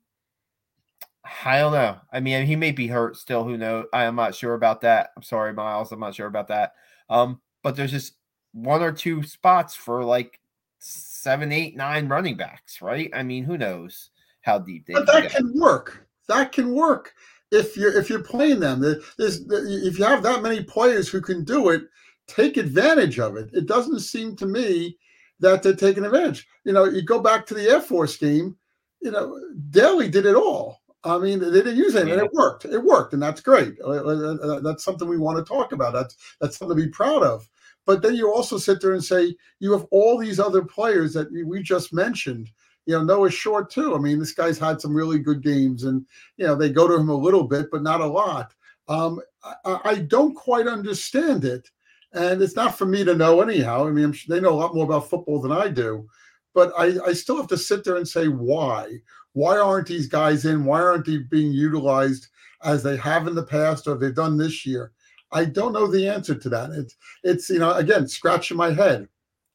[1.45, 1.97] I don't know.
[2.13, 3.45] I mean, he may be hurt still.
[3.45, 3.87] Who knows?
[3.93, 5.11] I am not sure about that.
[5.17, 5.93] I'm sorry, Miles.
[5.93, 6.75] I'm not sure about that.
[7.11, 8.15] Um, but there's just
[8.53, 10.41] one or two spots for like
[10.79, 13.11] seven, eight, nine running backs, right?
[13.13, 14.11] I mean, who knows
[14.43, 14.95] how deep they?
[14.95, 16.07] But that can work.
[16.29, 17.13] That can work
[17.51, 18.81] if you're if you're playing them.
[18.81, 21.83] There's, if you have that many players who can do it,
[22.27, 23.51] take advantage of it.
[23.53, 24.97] It doesn't seem to me
[25.41, 26.47] that they're taking advantage.
[26.65, 28.57] You know, you go back to the Air Force game,
[29.01, 29.39] you know,
[29.71, 30.81] Daily did it all.
[31.05, 32.15] I mean, they didn't use it, yeah.
[32.15, 32.65] and it worked.
[32.65, 33.75] It worked, and that's great.
[33.81, 35.93] Uh, uh, uh, that's something we want to talk about.
[35.93, 37.49] That's that's something to be proud of.
[37.85, 41.29] But then you also sit there and say you have all these other players that
[41.47, 42.51] we just mentioned.
[42.87, 43.95] You know, Noah Short too.
[43.95, 46.07] I mean, this guy's had some really good games, and
[46.37, 48.55] you know they go to him a little bit, but not a lot.
[48.89, 49.21] Um,
[49.65, 51.69] I, I don't quite understand it
[52.13, 53.87] And it's not for me to know anyhow.
[53.87, 56.09] I mean, they know a lot more about football than I do,
[56.55, 58.99] but I, I still have to sit there and say why.
[59.33, 60.65] Why aren't these guys in?
[60.65, 62.29] Why aren't they being utilized
[62.65, 64.93] as they have in the past or they've done this year?
[65.33, 66.71] I don't know the answer to that.
[66.71, 69.09] It's it's you know again scratching my head.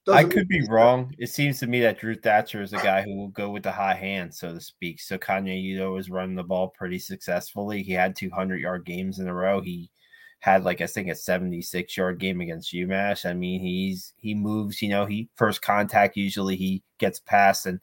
[0.06, 1.14] Doesn't I could be wrong.
[1.20, 3.72] It seems to me that Drew Thatcher is a guy who will go with the
[3.72, 5.00] high hand, so to speak.
[5.00, 7.84] So Kanye Udoh was running the ball pretty successfully.
[7.84, 9.62] He had 200 yard games in a row.
[9.62, 9.92] He
[10.40, 13.30] had like I think a 76 yard game against UMass.
[13.30, 17.80] I mean, he's he moves, you know, he first contact usually he gets past and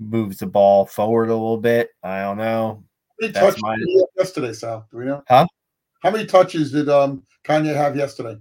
[0.00, 1.90] moves the ball forward a little bit.
[2.02, 2.82] I don't know.
[3.20, 3.76] How many touches my...
[4.18, 4.88] yesterday, Sal?
[4.90, 5.22] Do we know?
[5.28, 5.46] Huh?
[6.02, 8.36] How many touches did um Kanye have yesterday?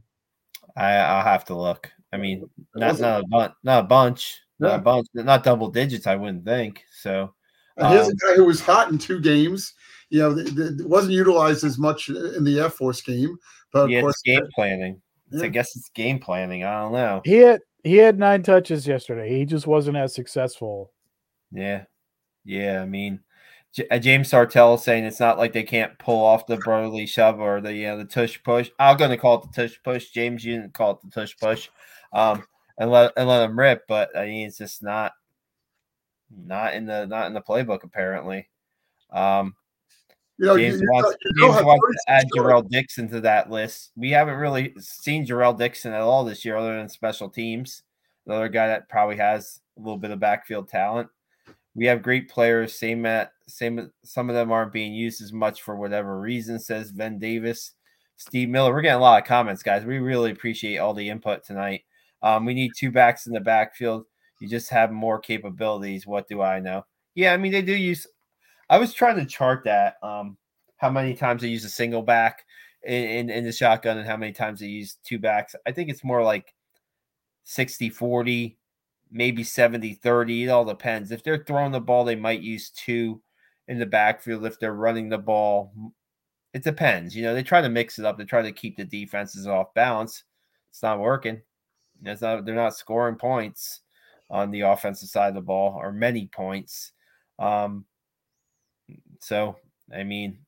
[0.76, 1.92] I I'll have to look.
[2.14, 4.68] I mean, not not a bunch, not a bunch, yeah.
[4.68, 6.08] not a bunch, not double digits.
[6.08, 7.34] I wouldn't think so.
[7.78, 9.74] Um, here's a guy who was hot in two games
[10.12, 13.38] you know, it wasn't utilized as much in the Air Force game.
[13.72, 15.02] But yeah, of course, game planning.
[15.32, 15.46] Yeah.
[15.46, 16.66] I guess it's game planning.
[16.66, 17.22] I don't know.
[17.24, 19.30] He had he had nine touches yesterday.
[19.30, 20.92] He just wasn't as successful.
[21.50, 21.86] Yeah,
[22.44, 22.82] yeah.
[22.82, 23.22] I mean,
[23.74, 27.40] J- uh, James Sartell saying it's not like they can't pull off the brotherly shove
[27.40, 28.70] or the you know, the tush push.
[28.80, 30.10] I'm going to call it the tush push.
[30.10, 31.70] James, you didn't call it the tush push,
[32.14, 32.44] um,
[32.78, 33.88] and let and let them rip.
[33.88, 35.14] But I mean, it's just not
[36.36, 38.50] not in the not in the playbook apparently.
[39.12, 39.56] Um,
[40.38, 43.52] you know, James, you, wants, you know James wants to add Jarrell Dixon to that
[43.52, 43.92] list.
[43.96, 47.84] We haven't really seen Jarrell Dixon at all this year, other than special teams.
[48.26, 51.10] Another guy that probably has a little bit of backfield talent.
[51.76, 52.78] We have great players.
[52.78, 53.92] Same at same.
[54.04, 56.60] Some of them aren't being used as much for whatever reason.
[56.60, 57.74] Says Ben Davis,
[58.18, 58.74] Steve Miller.
[58.74, 59.86] We're getting a lot of comments, guys.
[59.86, 61.84] We really appreciate all the input tonight.
[62.24, 64.06] Um, we need two backs in the backfield.
[64.40, 66.08] You just have more capabilities.
[66.08, 66.86] What do I know?
[67.16, 68.08] Yeah, I mean they do use
[68.72, 70.38] I was trying to chart that um,
[70.78, 72.46] how many times they use a single back
[72.84, 75.56] in, in, in the shotgun and how many times they use two backs.
[75.68, 76.56] I think it's more like
[77.44, 78.58] 60 40,
[79.12, 80.44] maybe 70 30.
[80.46, 81.12] It all depends.
[81.12, 83.22] If they're throwing the ball, they might use two
[83.68, 84.46] in the backfield.
[84.46, 85.74] If they're running the ball,
[86.54, 87.14] it depends.
[87.14, 88.18] You know, they try to mix it up.
[88.18, 90.24] They try to keep the defenses off balance.
[90.70, 91.42] It's not working.
[92.02, 93.82] Not, they're not scoring points
[94.30, 96.92] on the offensive side of the ball or many points.
[97.38, 97.86] Um,
[99.20, 99.58] so,
[99.94, 100.40] I mean,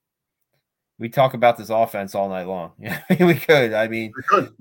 [0.99, 2.71] we talk about this offense all night long.
[3.19, 3.73] we could.
[3.73, 4.53] I mean, could.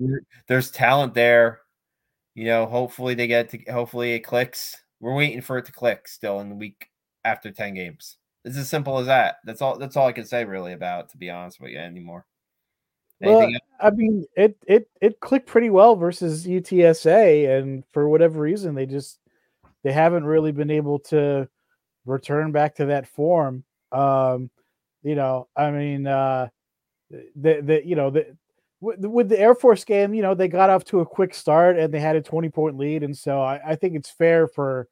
[0.47, 1.61] there's talent there.
[2.35, 4.75] You know, hopefully they get to, hopefully it clicks.
[4.99, 6.87] We're waiting for it to click still in the week
[7.23, 8.17] after 10 games.
[8.43, 9.35] It's as simple as that.
[9.45, 12.25] That's all that's all I can say really about to be honest with you anymore.
[13.23, 18.75] Well, I mean, it it it clicked pretty well versus UTSA, and for whatever reason,
[18.75, 19.19] they just
[19.83, 21.47] they haven't really been able to
[22.05, 23.63] return back to that form.
[23.91, 24.49] Um,
[25.03, 26.49] you know, I mean, uh,
[27.09, 28.35] the the you know the
[28.83, 31.93] with the Air Force game, you know, they got off to a quick start and
[31.93, 33.03] they had a 20 point lead.
[33.03, 34.89] And so I, I, think it's fair for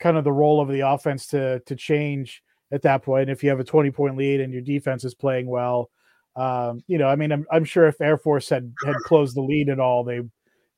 [0.00, 2.42] kind of the role of the offense to to change
[2.72, 3.30] at that point.
[3.30, 5.90] If you have a 20 point lead and your defense is playing well,
[6.36, 9.42] um, you know, I mean, I'm, I'm sure if Air Force had had closed the
[9.42, 10.20] lead at all, they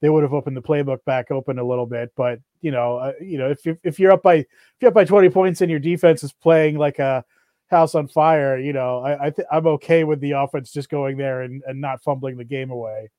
[0.01, 2.13] they would have opened the playbook back open a little bit.
[2.17, 4.47] But you know, uh, you know, if if you're up by if
[4.81, 7.25] you're up by 20 points and your defense is playing like a
[7.69, 11.17] house on fire, you know, I, I th- I'm okay with the offense just going
[11.17, 13.11] there and, and not fumbling the game away.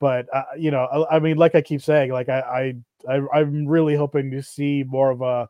[0.00, 2.74] But uh, you know, I, I, mean, like I keep saying, like I,
[3.08, 5.48] I, I am really hoping to see more of a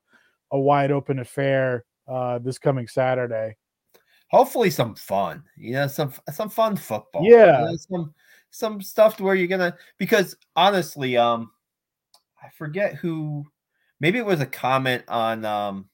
[0.50, 3.56] a wide open affair uh, this coming Saturday.
[4.32, 5.44] Hopefully, some fun.
[5.56, 7.22] You know, some some fun football.
[7.24, 8.14] Yeah, you know, some
[8.50, 11.50] some stuff where you're gonna because honestly, um,
[12.42, 13.44] I forget who.
[14.00, 15.88] Maybe it was a comment on um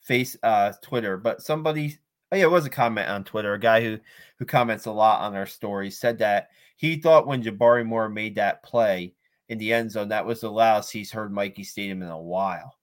[0.00, 1.98] face uh Twitter, but somebody
[2.32, 3.52] oh yeah, it was a comment on Twitter.
[3.52, 3.98] A guy who
[4.38, 8.36] who comments a lot on our stories said that he thought when Jabari Moore made
[8.36, 9.14] that play
[9.48, 12.78] in the end zone, that was the loudest he's heard Michie Stadium in a while.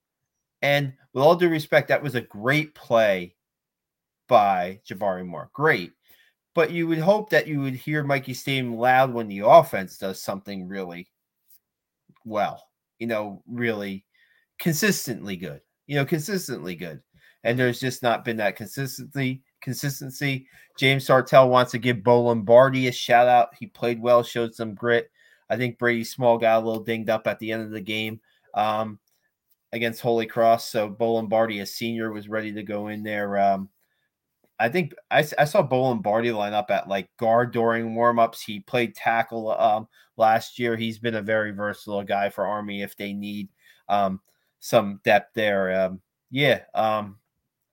[0.62, 3.34] And with all due respect, that was a great play
[4.32, 5.50] by Jabari Moore.
[5.52, 5.92] Great.
[6.54, 10.22] But you would hope that you would hear Michie Stadium loud when the offense does
[10.22, 11.08] something really
[12.24, 12.62] well,
[12.98, 14.06] you know, really
[14.58, 17.02] consistently good, you know, consistently good
[17.44, 19.42] and there's just not been that consistency.
[19.60, 20.46] Consistency.
[20.78, 23.54] James Sartell wants to give Bo Lombardi a shout out.
[23.54, 25.10] He played well, showed some grit.
[25.50, 28.20] I think Brady Small got a little dinged up at the end of the game
[28.54, 28.98] um,
[29.72, 30.70] against Holy Cross.
[30.70, 33.38] So Bo Lombardi, a senior, was ready to go in there.
[33.38, 33.68] Um,
[34.58, 38.40] I think I, I saw Bo Lombardi line up at like guard during warmups.
[38.40, 40.76] He played tackle um, last year.
[40.76, 43.48] He's been a very versatile guy for Army if they need
[43.88, 44.20] um,
[44.60, 45.86] some depth there.
[45.86, 46.00] Um,
[46.30, 47.18] yeah, um,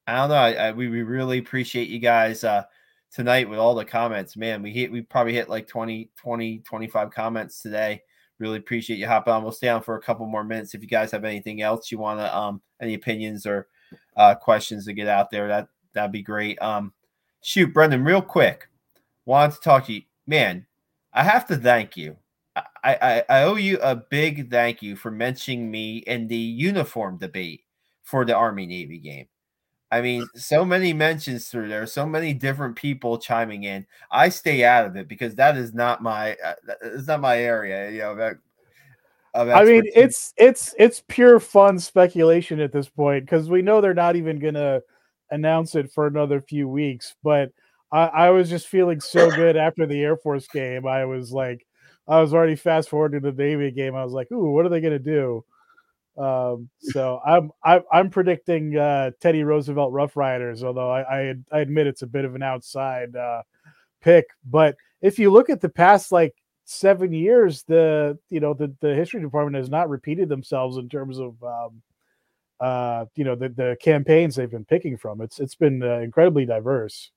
[0.07, 0.35] I don't know.
[0.35, 2.63] I, I, we, we really appreciate you guys uh,
[3.11, 4.35] tonight with all the comments.
[4.35, 8.01] Man, we hit we probably hit like 20, 20, 25 comments today.
[8.39, 9.43] Really appreciate you hopping on.
[9.43, 10.73] We'll stay on for a couple more minutes.
[10.73, 13.67] If you guys have anything else you want to um any opinions or
[14.15, 16.61] uh questions to get out there, that that'd be great.
[16.61, 16.93] Um
[17.41, 18.67] shoot, Brendan, real quick.
[19.25, 20.01] Wanted to talk to you.
[20.27, 20.65] Man,
[21.13, 22.17] I have to thank you.
[22.55, 27.17] I, I, I owe you a big thank you for mentioning me in the uniform
[27.17, 27.63] debate
[28.03, 29.27] for the Army Navy game.
[29.91, 33.87] I mean, so many mentions through there, so many different people chiming in.
[34.11, 37.89] I stay out of it because that is not my uh, it's not my area.
[37.89, 38.37] You know, that,
[39.33, 43.95] I mean, it's it's it's pure fun speculation at this point because we know they're
[43.95, 44.81] not even gonna
[45.31, 47.15] announce it for another few weeks.
[47.23, 47.51] But
[47.91, 50.87] I, I was just feeling so good after the Air Force game.
[50.87, 51.65] I was like,
[52.07, 53.95] I was already fast forward to the Navy game.
[53.95, 55.43] I was like, ooh, what are they gonna do?
[56.17, 61.59] Um, so I'm I'm, I'm predicting uh, Teddy Roosevelt Rough Riders, although I, I, I
[61.59, 63.43] admit it's a bit of an outside uh,
[64.01, 64.25] pick.
[64.43, 68.95] But if you look at the past like seven years, the you know the the
[68.95, 71.81] history department has not repeated themselves in terms of um,
[72.59, 75.21] uh, you know the the campaigns they've been picking from.
[75.21, 77.11] It's it's been uh, incredibly diverse.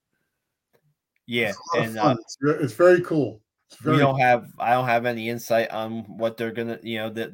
[1.27, 3.41] Yeah, and uh, it's, it's, very cool.
[3.71, 4.25] It's very we don't cool.
[4.25, 7.33] have I don't have any insight on what they're gonna you know that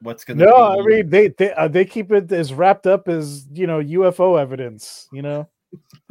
[0.00, 0.80] what's gonna No, be.
[0.80, 4.40] I mean they they uh, they keep it as wrapped up as you know UFO
[4.40, 5.08] evidence.
[5.12, 5.48] You know,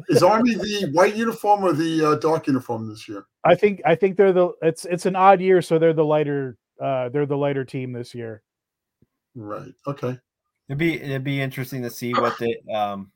[0.08, 3.26] Is Army the white uniform or the uh, dark uniform this year?
[3.44, 6.58] I think I think they're the it's it's an odd year, so they're the lighter
[6.82, 8.44] uh they're the lighter team this year.
[9.36, 9.74] Right.
[9.88, 10.18] Okay.
[10.70, 13.12] It'd be it'd be interesting to see what the um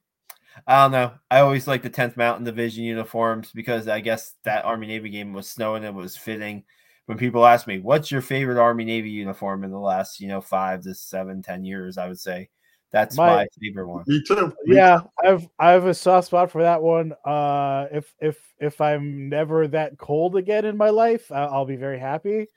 [0.68, 1.14] I don't know.
[1.32, 5.34] I always like the 10th Mountain Division uniforms because I guess that Army Navy game
[5.34, 6.64] was snowing and was fitting.
[7.06, 10.42] When people ask me, what's your favorite Army Navy uniform in the last, you know,
[10.42, 12.50] five to seven, ten years, I would say
[12.92, 14.04] that's my, My- favorite one.
[14.08, 14.54] Me too.
[14.66, 17.14] Me Yeah, I've I have a soft spot for that one.
[17.26, 22.00] Uh, if if if I'm never that cold again in my life, I'll be very
[22.00, 22.48] happy.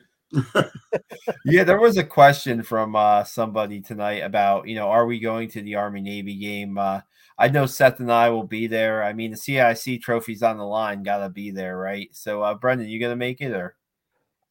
[1.45, 5.49] Yeah, there was a question from uh somebody tonight about, you know, are we going
[5.51, 6.79] to the Army Navy game?
[6.79, 7.01] Uh
[7.39, 9.03] I know Seth and I will be there.
[9.05, 12.09] I mean, the CIC trophies on the line, gotta be there, right?
[12.13, 13.77] So, uh, Brendan, you gonna make it or?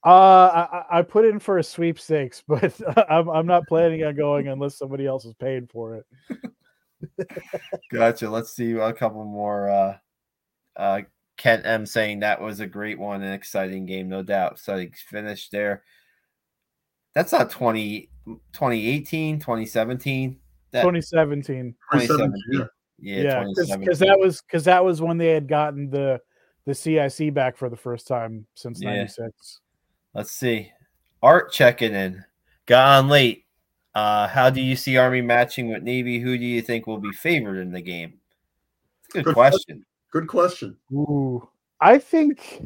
[0.05, 4.15] Uh, I, I- I put in for a sweepstakes, but I'm I'm not planning on
[4.15, 6.05] going unless somebody else is paying for it.
[7.91, 8.29] Gotcha.
[8.29, 9.69] Let's see a couple more.
[9.69, 9.97] Uh,
[10.75, 11.01] uh,
[11.37, 14.59] Kent M saying that was a great one, an exciting game, no doubt.
[14.59, 15.83] So he finished there.
[17.13, 18.09] That's not 20,
[18.53, 20.39] 2018, 2017.
[20.71, 22.41] That, 2017, 2017, 2017.
[22.51, 22.65] yeah.
[22.97, 23.79] Yeah, yeah, 2017.
[23.81, 26.21] because that was because that was when they had gotten the
[26.65, 28.91] the CIC back for the first time since Yeah.
[28.95, 29.59] '96.
[30.13, 30.71] Let's see.
[31.21, 32.23] Art checking in.
[32.65, 33.45] Got on late.
[33.93, 36.19] Uh, how do you see Army matching with Navy?
[36.19, 38.19] Who do you think will be favored in the game?
[39.11, 39.85] Good Good question.
[40.15, 40.77] Good question.
[40.93, 41.45] Ooh,
[41.81, 42.65] I think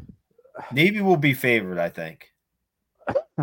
[0.72, 2.32] Navy will be favored, I think.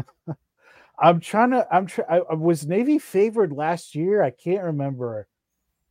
[1.01, 1.67] I'm trying to.
[1.73, 1.87] I'm.
[1.87, 2.07] trying.
[2.09, 4.23] I, I- was Navy favored last year?
[4.23, 5.27] I can't remember.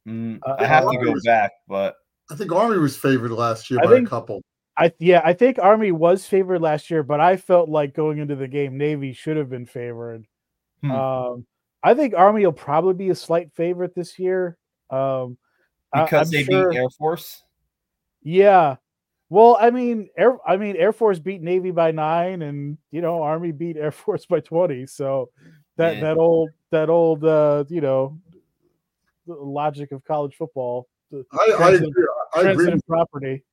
[0.07, 1.95] Mm, Uh, I have to go was- back, but
[2.31, 4.41] I think Army was favored last year I by think- a couple.
[4.77, 8.37] I yeah, I think Army was favored last year, but I felt like going into
[8.37, 10.25] the game, Navy should have been favored.
[10.81, 10.91] Hmm.
[10.91, 11.45] Um,
[11.83, 14.57] I think Army will probably be a slight favorite this year.
[14.89, 15.37] Um,
[15.93, 17.41] because I'm they sure- beat Air Force.
[18.25, 18.77] Yeah.
[19.29, 23.21] Well, I mean, Air I mean, Air Force beat Navy by nine, and you know,
[23.21, 24.85] Army beat Air Force by twenty.
[24.87, 25.29] So
[25.77, 26.01] that Yeah.
[26.01, 28.19] that old that old uh, you know
[29.27, 32.07] logic of college football, I, I agree.
[32.35, 32.81] I agree.
[32.87, 33.43] property.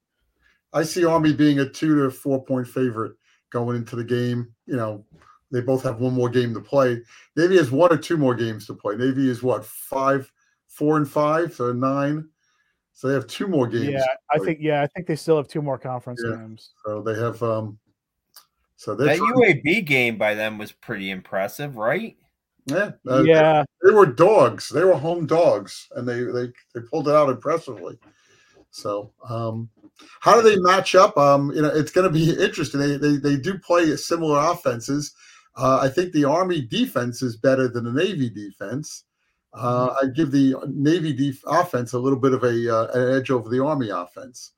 [0.72, 3.12] I see Army being a two to four point favorite
[3.50, 4.54] going into the game.
[4.66, 5.04] You know,
[5.50, 7.02] they both have one more game to play.
[7.36, 8.96] Navy has one or two more games to play.
[8.96, 10.30] Navy is what five,
[10.66, 12.28] four and five, so nine.
[12.92, 13.90] So they have two more games.
[13.90, 16.36] Yeah, I think yeah, I think they still have two more conference Yeah.
[16.36, 16.72] games.
[16.84, 17.42] So they have.
[17.42, 17.78] um
[18.76, 22.16] So That trying- UAB game by them was pretty impressive, right?
[22.66, 24.68] yeah, uh, yeah, they were dogs.
[24.68, 27.98] They were home dogs, and they they they pulled it out impressively.
[28.70, 29.68] So, um,
[30.20, 31.16] how do they match up?
[31.18, 32.80] Um, you know, it's going to be interesting.
[32.80, 35.14] They, they they do play similar offenses.
[35.56, 39.04] Uh, I think the Army defense is better than the Navy defense.
[39.54, 43.30] Uh, I give the Navy def- offense a little bit of a uh, an edge
[43.30, 44.52] over the Army offense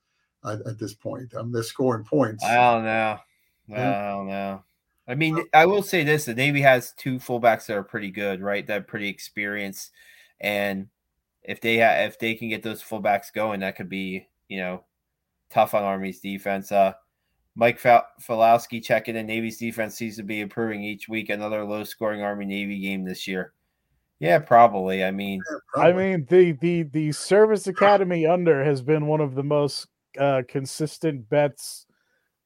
[0.45, 1.35] at, at this point.
[1.35, 2.45] Um, they're scoring points.
[2.45, 3.19] I don't know.
[3.75, 4.63] I don't know.
[5.07, 8.41] I mean, I will say this: the Navy has two fullbacks that are pretty good,
[8.41, 8.67] right?
[8.67, 9.91] That are pretty experienced,
[10.41, 10.89] and
[11.43, 14.85] if they ha- if they can get those fullbacks going, that could be you know
[15.51, 16.71] tough on Army's defense.
[16.73, 16.93] Uh,
[17.57, 19.27] Mike Fa- Falowski checking in.
[19.27, 21.31] Navy's defense seems to be improving each week.
[21.31, 23.53] Another low scoring Army Navy game this year.
[24.21, 25.05] Yeah, probably.
[25.05, 25.43] I mean,
[25.77, 26.05] I Probably.
[26.11, 29.89] mean the the the service academy under has been one of the most
[30.19, 31.87] uh, consistent bets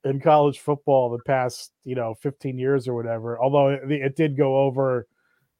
[0.05, 3.39] in college football the past you know 15 years or whatever.
[3.39, 5.07] Although it, it did go over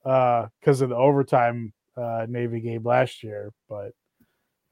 [0.03, 3.93] because uh, of the overtime uh, Navy game last year, but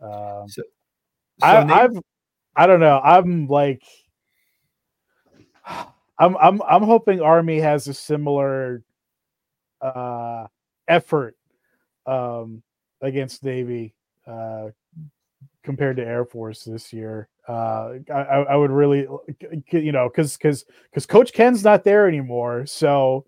[0.00, 0.62] um, so,
[1.40, 2.02] so I, Navy- I've
[2.56, 2.98] I don't know.
[2.98, 3.82] I'm like
[6.18, 8.82] I'm I'm I'm hoping Army has a similar
[9.82, 10.46] uh
[10.88, 11.36] effort
[12.06, 12.62] um
[13.02, 13.94] against Navy
[14.26, 14.68] uh
[15.62, 17.28] compared to Air Force this year.
[17.48, 19.06] Uh I, I would really
[19.70, 23.26] you know because because because Coach Ken's not there anymore, so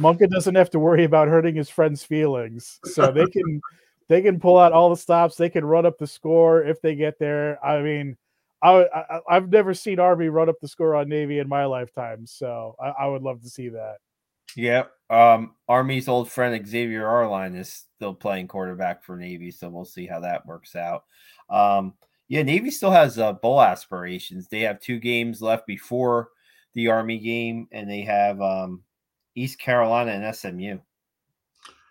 [0.00, 2.80] Monken doesn't have to worry about hurting his friend's feelings.
[2.84, 3.60] So they can
[4.08, 6.94] they can pull out all the stops, they can run up the score if they
[6.94, 7.64] get there.
[7.64, 8.16] I mean
[8.62, 12.26] I, I have never seen Army run up the score on Navy in my lifetime,
[12.26, 13.96] so I, I would love to see that.
[14.56, 19.84] Yeah, um, Army's old friend Xavier Arline is still playing quarterback for Navy, so we'll
[19.84, 21.04] see how that works out.
[21.50, 21.94] Um,
[22.28, 24.48] yeah, Navy still has uh, bowl aspirations.
[24.48, 26.30] They have two games left before
[26.74, 28.82] the Army game, and they have um,
[29.34, 30.78] East Carolina and SMU.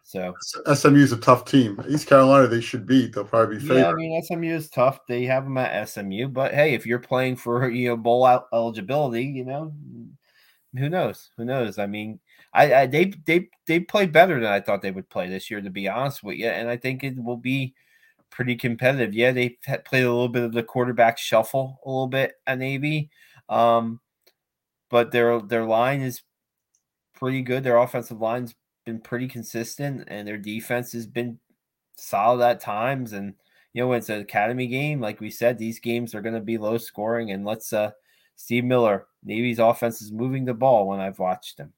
[0.04, 0.34] So
[0.72, 1.84] SMU is a tough team.
[1.88, 3.14] East Carolina, they should beat.
[3.14, 3.80] They'll probably be favored.
[3.80, 5.00] Yeah, I mean SMU is tough.
[5.08, 9.24] They have them at SMU, but hey, if you're playing for you know bowl eligibility,
[9.24, 9.74] you know,
[10.78, 11.32] who knows?
[11.38, 11.80] Who knows?
[11.80, 12.20] I mean,
[12.56, 15.62] I, I they they they play better than I thought they would play this year,
[15.62, 17.76] to be honest with you, and I think it will be
[18.32, 19.14] pretty competitive.
[19.14, 23.10] Yeah, they played a little bit of the quarterback shuffle a little bit at Navy,
[23.50, 24.00] um,
[24.90, 26.24] but their their line is
[27.14, 27.64] pretty good.
[27.64, 31.40] Their offensive line's been pretty consistent, and their defense has been
[31.98, 33.14] solid at times.
[33.14, 33.36] And
[33.74, 36.42] you know, when it's an academy game, like we said, these games are going to
[36.42, 37.32] be low scoring.
[37.32, 37.92] And let's uh,
[38.38, 41.74] Steve Miller, Navy's offense is moving the ball when I've watched them.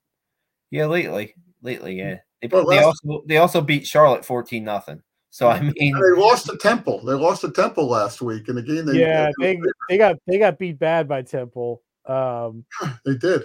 [0.71, 1.99] Yeah, lately, lately, mm.
[1.99, 2.17] yeah.
[2.41, 5.01] They, well, they also they also beat Charlotte fourteen nothing.
[5.29, 7.03] So I mean, they lost to Temple.
[7.03, 9.59] They lost to Temple last week, and again, they yeah, they,
[9.89, 11.81] they got they got beat bad by Temple.
[12.05, 12.65] Um,
[13.05, 13.43] they did.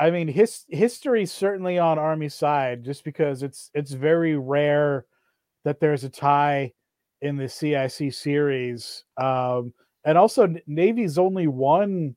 [0.00, 5.04] I mean, his history certainly on Army side, just because it's it's very rare
[5.64, 6.72] that there's a tie
[7.20, 12.14] in the CIC series, um, and also Navy's only won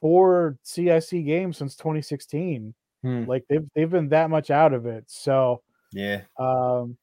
[0.00, 2.74] four CIC games since 2016.
[3.02, 3.24] Hmm.
[3.24, 5.04] Like they've they've been that much out of it.
[5.06, 6.96] So yeah, um,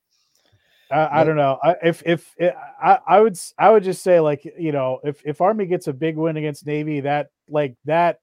[0.91, 1.57] I, I don't know.
[1.63, 5.21] I, if if it, I I would I would just say like you know if
[5.25, 8.19] if Army gets a big win against Navy, that like that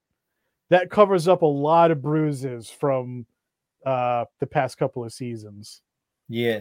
[0.70, 3.26] that covers up a lot of bruises from
[3.84, 5.82] uh the past couple of seasons.
[6.28, 6.60] Yeah.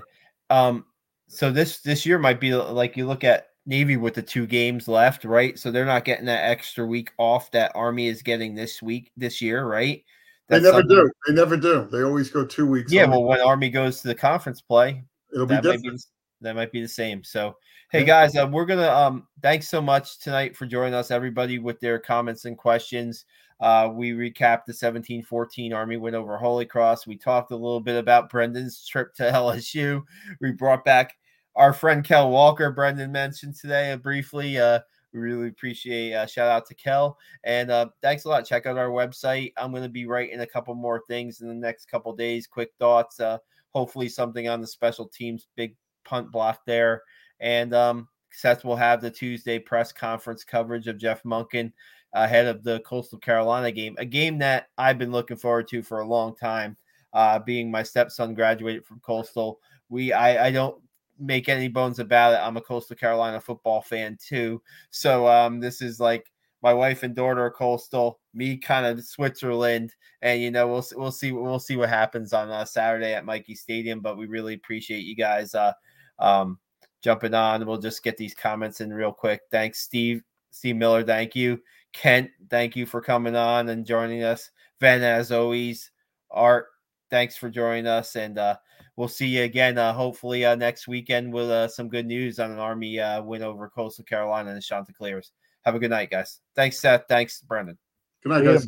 [0.50, 0.86] Um
[1.28, 4.88] so this this year might be like you look at Navy with the two games
[4.88, 5.58] left, right?
[5.58, 9.42] So they're not getting that extra week off that Army is getting this week this
[9.42, 10.04] year, right?
[10.52, 10.98] That's they never something...
[10.98, 11.12] do.
[11.28, 11.88] They never do.
[11.90, 12.92] They always go two weeks.
[12.92, 15.02] Yeah, well, when Army goes to the conference play,
[15.34, 15.84] it'll be different.
[15.86, 16.00] Might be,
[16.42, 17.24] that might be the same.
[17.24, 17.56] So,
[17.90, 21.80] hey guys, uh, we're gonna um thanks so much tonight for joining us, everybody, with
[21.80, 23.24] their comments and questions.
[23.62, 27.08] Uh, we recapped the 17-14 Army win over Holy Cross.
[27.08, 30.04] We talked a little bit about Brendan's trip to LSU.
[30.42, 31.16] We brought back
[31.56, 32.72] our friend Kell Walker.
[32.72, 34.60] Brendan mentioned today uh, briefly.
[34.60, 34.80] Uh,
[35.14, 38.46] we really appreciate uh, shout out to Kell and uh, thanks a lot.
[38.46, 39.54] Check out our website.
[39.58, 42.48] I'm going to be writing a couple more things in the next couple days.
[42.48, 43.20] Quick thoughts.
[43.20, 43.38] Uh,
[43.72, 47.04] hopefully something on the special teams big punt block there.
[47.40, 51.72] And um, Seth will have the Tuesday press conference coverage of Jeff Monken
[52.14, 56.00] ahead of the Coastal Carolina game, a game that I've been looking forward to for
[56.00, 56.78] a long time.
[57.14, 59.60] Uh, being my stepson graduated from Coastal,
[59.90, 60.82] we I, I don't
[61.22, 62.38] make any bones about it.
[62.38, 64.62] I'm a Coastal Carolina football fan too.
[64.90, 66.32] So um, this is like
[66.64, 71.12] my wife and daughter are Coastal, me kind of Switzerland, and you know we'll we'll
[71.12, 74.00] see we'll see what happens on uh, Saturday at Michie Stadium.
[74.00, 75.74] But we really appreciate you guys uh,
[76.20, 76.60] um,
[77.02, 77.66] jumping on.
[77.66, 79.42] We'll just get these comments in real quick.
[79.52, 80.24] Thanks, Steve.
[80.52, 81.62] Steve Miller, thank you.
[81.94, 84.52] Kent, thank you for coming on and joining us.
[84.80, 85.92] Van, as always,
[86.30, 86.68] Art,
[87.10, 88.16] thanks for joining us.
[88.16, 88.58] And uh,
[88.96, 92.52] we'll see you again, uh, hopefully, uh, next weekend with uh, some good news on
[92.52, 95.32] an Army uh, win over Coastal Carolina and the Chanticleers.
[95.64, 96.40] Have a good night, guys.
[96.56, 97.04] Thanks, Seth.
[97.08, 97.78] Thanks, Brendan.
[98.24, 98.68] Good night, guys.